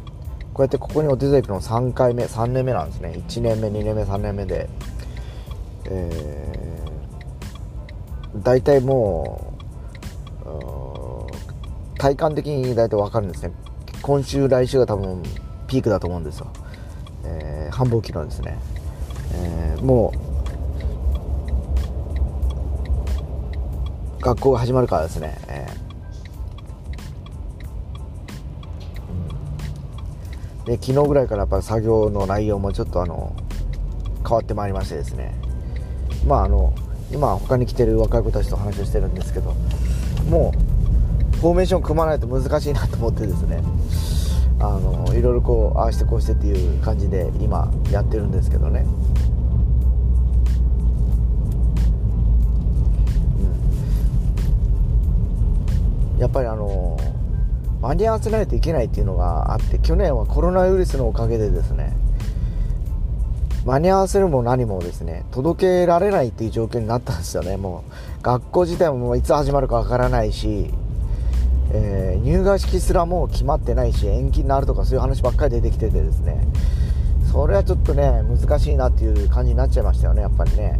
[0.55, 3.09] こうやってここにお手伝いくの3回目3年目なんですね。
[3.27, 4.69] 1年目2年目3年目で。
[5.83, 9.53] えー、大体も
[10.45, 13.51] う体感的に大体分かるんですね。
[14.01, 15.21] 今週来週が多分
[15.67, 16.47] ピークだと思うんですよ、
[17.25, 18.57] えー、繁忙期のですね、
[19.33, 20.13] えー、も
[24.19, 25.84] う学校が始まるからですね、えー
[30.65, 33.35] で昨日ぐらいからやっぱ作業の内容もちょっとあの
[34.23, 35.35] 変わってまいりましてですね。
[36.27, 36.73] まああの
[37.11, 39.53] 今他に来てる若い子たちと話をしてるんですけど
[40.27, 40.51] も
[41.33, 43.61] うフォーメーション組まないと難しいなと思ってですね。
[44.59, 48.85] あのいろいろこうああしてこうしてっていう感じで今やってるんですけどね、
[56.15, 56.97] うん、やっぱりあの
[57.85, 61.95] 間に合わせないといけないっていうのがあって去年はコロナウイルスのおかげでですね
[63.63, 67.57] 間に合わせるも何もですね届けられないっていう状況になったんですよね。
[67.57, 67.83] も
[68.19, 70.71] う学校自体ももういつ始まるかわからないし、
[71.73, 76.47] えー、入学式すらもう決まってないし延期になるとかそういう話ばっかり出てきててですね
[77.31, 80.79] それはちょっとね難しいなっていう感じになっちゃいましたよねやっぱりね。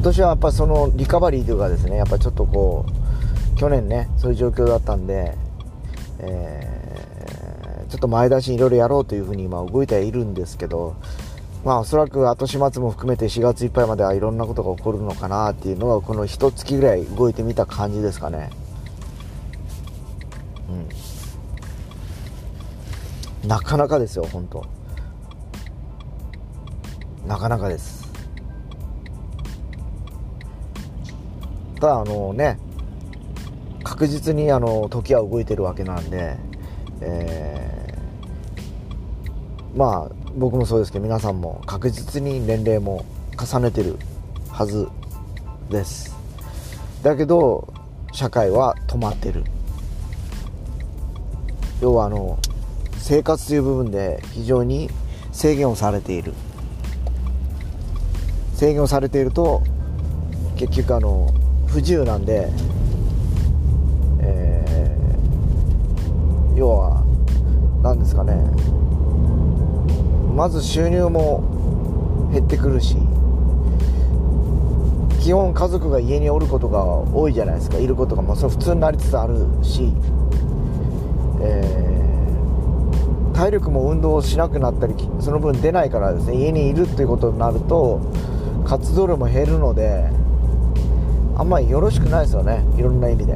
[0.00, 5.36] 今年はやっぱそのリカバリーというかですねやっぱちょっとこう去年ねそういう状況だったんで、
[6.20, 10.96] えー、ちょっと前出しいろいろやろうというふうに今動いてはいるんですけど、
[11.66, 18.48] まあおそらく後始末も含めて4月いっぱいまではいろんなことが起こるのかなっていうのがこの一月ぐらい動いてみた感じですかね。
[23.42, 23.48] うん。
[23.48, 24.64] なかなかですよ、本当
[27.26, 27.99] なかなかです。
[31.80, 32.58] ただあのね
[33.82, 36.36] 確実にあの時は動いてるわけなんで、
[37.00, 43.06] えー、まあ僕もそうですけど皆さんも確実に年齢も
[43.38, 43.96] 重ねてる
[44.50, 44.88] はず
[45.70, 46.14] です。
[47.02, 47.72] だけど
[48.12, 49.42] 社会は止まってる。
[51.80, 52.38] 要はあの
[52.98, 54.90] 生活という部分で非常に
[55.32, 56.34] 制限をされている。
[58.54, 59.62] 制限をされていると
[60.56, 61.32] 結局あの
[61.70, 62.48] 不自由なんで、
[64.18, 67.04] えー、要は
[67.82, 68.34] 何ですかね。
[70.34, 72.96] まず収入も減ってくるし
[75.20, 77.78] 基本家族が家におることが多いじゃないですか。
[77.78, 79.92] いることが、まあ、それ普通になりつつあるし、
[81.40, 86.36] えー、体力も運動しなくなったりその分出ないからですね。
[86.36, 88.00] 家にいるっていうことになると
[88.64, 90.10] 活動量も減るので
[91.40, 92.62] あんまりよろしくないですよね。
[92.76, 93.34] いろんな意味で。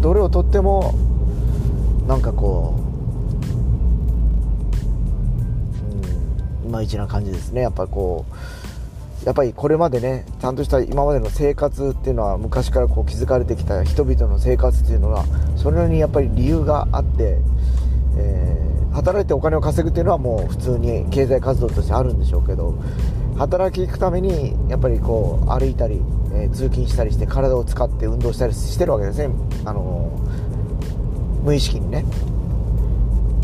[0.00, 0.94] どれをとっても
[2.08, 2.80] なんかこ
[6.62, 7.60] う、うん、いまいちな感じですね。
[7.60, 8.24] やっぱこ
[9.22, 17.36] うやっぱりこれまでねちゃんとした今までの生活っていうのは昔からこう築かれてきた人々の生活っていうのはそれなりにやっぱり理由があって、
[18.16, 18.43] え、
[18.94, 22.78] 働いてお金を稼ぐっていうのはもう普通に経済活動としてあるんでしょうけど
[23.36, 26.00] 働き行くためにやっぱりこう歩いたり、
[26.32, 29.34] えー、通勤したりして体を使って運動したりしてるわけですね、
[29.64, 32.04] あのー、無意識にね。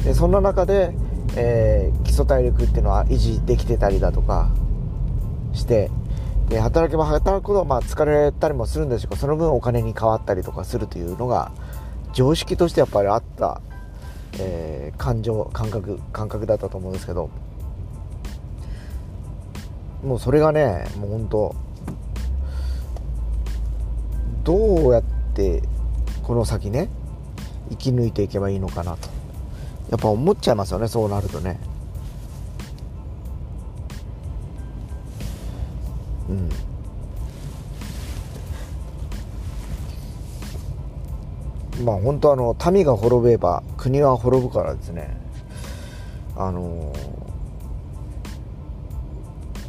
[0.05, 0.95] でそんな中で、
[1.37, 4.51] えー、基礎体力っていうのは維持できてたりだとか
[5.53, 5.91] して
[6.49, 11.53] で働けば働くほど、まあ、疲れたりもするんですけどその分お金に変わったりとかするというのが
[12.13, 13.61] 常識としてやっぱりあった、
[14.39, 17.31] えー、感情感覚感覚だったと思うんですけど
[20.03, 21.55] もうそれがねもう本当
[24.45, 25.03] どうやっ
[25.35, 25.63] て
[26.23, 26.89] この先ね
[27.71, 29.09] 生き抜いていけばいいのかなと
[29.91, 31.59] やっぱ思っちゃいますよねそうなるとね。
[36.29, 36.70] うん。
[41.85, 45.17] まあ本当あの民が滅べば国は滅ぶからですね。
[46.37, 46.93] あの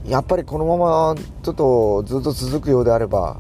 [0.06, 3.38] やっぱりこのままちょっとずっと続くようであれば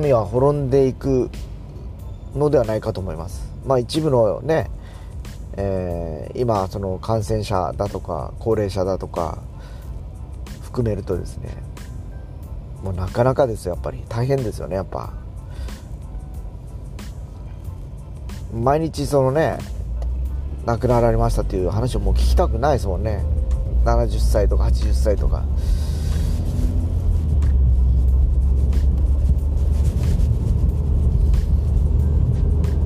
[0.00, 1.30] 民は滅んでいく
[2.34, 3.50] のではないかと思います。
[3.66, 4.70] まあ一部のね、
[5.56, 9.38] えー、今その感染者だとか高齢者だとか
[10.62, 11.50] 含めるとですね
[12.82, 14.02] もうなかなかですよやっぱり。
[14.08, 15.25] 大変ですよねやっぱ。
[18.54, 19.58] 毎日そのね
[20.64, 23.24] 亡くなられましたっていう話をもう聞きたくないですもんね。
[23.84, 25.44] 70歳とか80歳とか。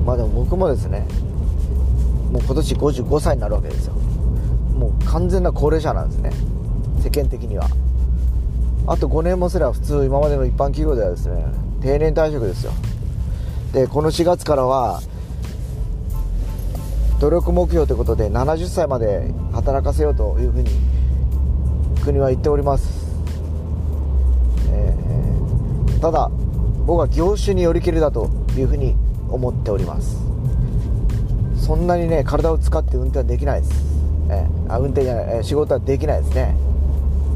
[0.05, 1.05] まあでも僕もですね
[2.31, 3.93] もう今年55歳になるわけですよ。
[4.75, 6.31] もう完全な高齢者なんですね。
[7.01, 7.67] 世間的には。
[8.87, 11.45] あと5年もすれば普通今までの一般企業ではですね
[11.81, 12.71] 定年退職ですよ。
[13.73, 15.01] でこの4月からは
[17.21, 20.71] 努力目標ということで70歳まで働かせようというふうに
[22.03, 23.05] 国は言っております、
[24.71, 26.31] えー、ただ
[26.87, 28.95] 僕は業種によりきりだというふうに
[29.29, 30.17] 思っております。
[31.63, 33.73] そんなにね体を使って運転はできないです、
[34.27, 36.55] えー、あ運転じゃない、えー、仕事はできないですね。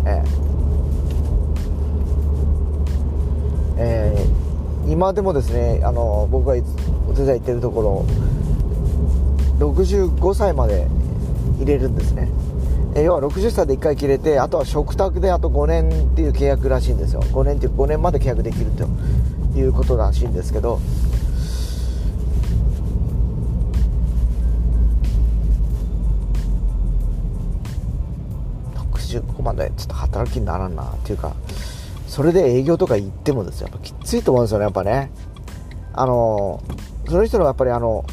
[0.05, 0.25] えー、
[3.77, 6.55] えー、今でもですねあの僕が
[7.07, 8.34] お手伝い行ってるところ
[9.59, 10.87] 65歳まで
[11.59, 12.29] 入れるんですね。
[12.95, 17.21] え要は60歳で1回切れてあとは食卓であと5年っていう契約らしいんですよ。
[17.21, 18.87] 5年っていう5年まで契約できると。
[19.59, 20.79] いうことらしいんですけど。
[28.73, 31.35] 65までちょっと働きにならんなっていうか
[32.07, 33.67] それで営業とか行ってもですよ。
[33.67, 35.11] やっぱきついと思うんですよねやっぱね。
[35.93, 36.61] あの
[37.07, 38.03] その人のやっぱりあの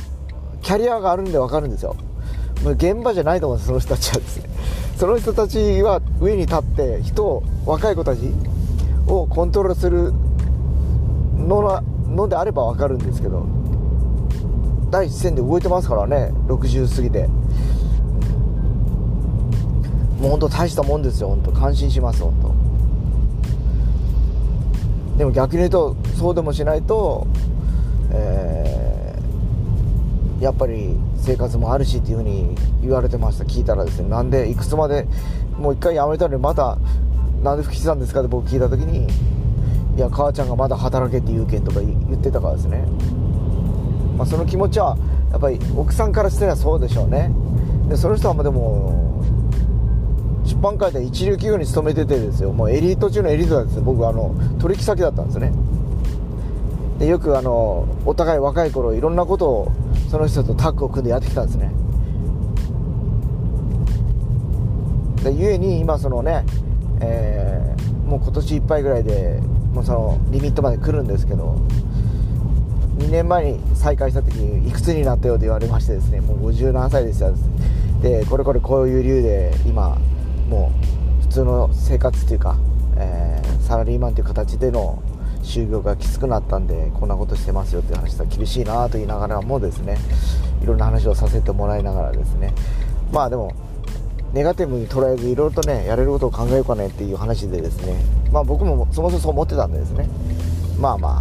[0.62, 1.96] キャリアがあるんで分かるんですよ。
[2.64, 4.48] 現場じゃないと思うんですその人たちはですね。
[4.96, 8.32] その人たちは上に立って人を若い子たち
[9.06, 10.12] をコントロールする
[11.36, 13.44] ののであれば分かるんですけど。
[14.92, 17.26] 第一線で動いてますからね60過ぎて。
[20.20, 21.50] もう本当大したもんですよ本当。
[21.50, 22.52] 感心します本当。
[25.18, 27.26] でも逆に言うとそうでもしないと、
[28.10, 28.51] えー、
[30.42, 33.44] やっぱり生活もあるしっていうふうに言われてました。
[33.44, 34.08] 聞いたらですね。
[34.08, 35.06] なんでいくつまで
[35.56, 36.78] もう一回辞めたのにまた
[37.44, 39.06] なんで復帰したんですかって僕聞いた時に
[39.96, 42.84] いや母ちゃんがまだ働けって言うけんとか言ってたからですね、
[44.16, 44.96] まあ、その気持ちは
[45.30, 47.32] やっぱり奥さんからしてはそうでしょうね。
[47.88, 49.22] でその人はでも
[50.44, 52.52] 出版界で一流企業に勤めててですよ。
[52.52, 55.52] もうエリート中のエリートなんです僕あの取引先だったんですね。
[56.98, 59.72] でよくあのお互い若い頃いろんなことを
[60.12, 61.70] その人とタッグを組んでやってきたんですね。
[65.24, 66.44] でゆえに今そのね、
[67.00, 69.40] えー、もう今年いっぱいぐらいで
[69.72, 71.54] もうそのリミットまで来るんですけど
[72.98, 77.32] 2年前に再開した時にいくつになったよと言われましてですねもう57歳ですよ
[78.02, 79.96] でこれこれこういう理由で今
[80.50, 80.72] も
[81.20, 82.58] う普通の生活っていうか、
[82.98, 85.02] えー、サラリーマンという形での
[85.42, 89.98] 就業がきつくなったんでこんなことしてますよっていう話は厳しいなと言いながらもですね
[90.62, 92.54] いろんな話をさせてもらいながらですね。
[93.10, 93.52] まあでも
[94.32, 97.96] ネガティブに捉えずいろいろとねやれることを考えようかねっていう話でですね。
[98.30, 100.08] まあ僕もそもそもそう思ってたんでですね。
[100.78, 101.20] まあま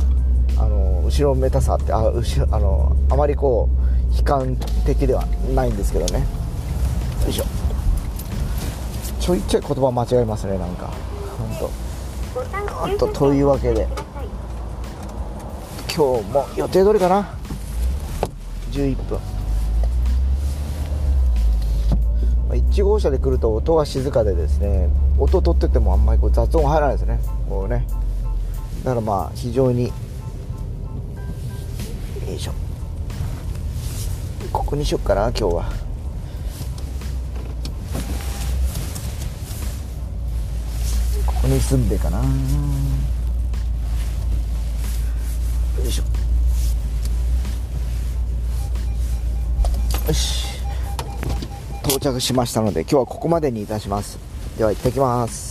[0.57, 3.67] ああの後ろめたさってあ後ろあのあまりこ
[4.13, 4.55] う悲観
[4.85, 6.19] 的ではないんですけどね。
[7.23, 7.43] よいしょ。
[9.19, 10.91] ちょいちょい言葉間違えますねなんか。
[12.81, 13.87] 本当とというわけで。
[15.93, 17.37] 今日も予定通りかな。
[18.71, 19.19] 11分。
[22.49, 24.89] 1号車で来ると音が静かでですね
[25.19, 27.19] 音取っててもあんまりこう雑音入らないですね。
[27.49, 27.85] こうね。
[28.85, 29.93] だからまあ非常によ
[32.33, 32.53] いしょ。
[34.53, 35.65] ここにしよっかな今日は。
[41.25, 42.21] ここに住んでかな。
[45.79, 46.03] よいしょ。
[50.07, 50.45] よし。
[51.83, 54.17] 到着しましたので今日はここまでにいたします。
[54.57, 55.50] では行ってきます。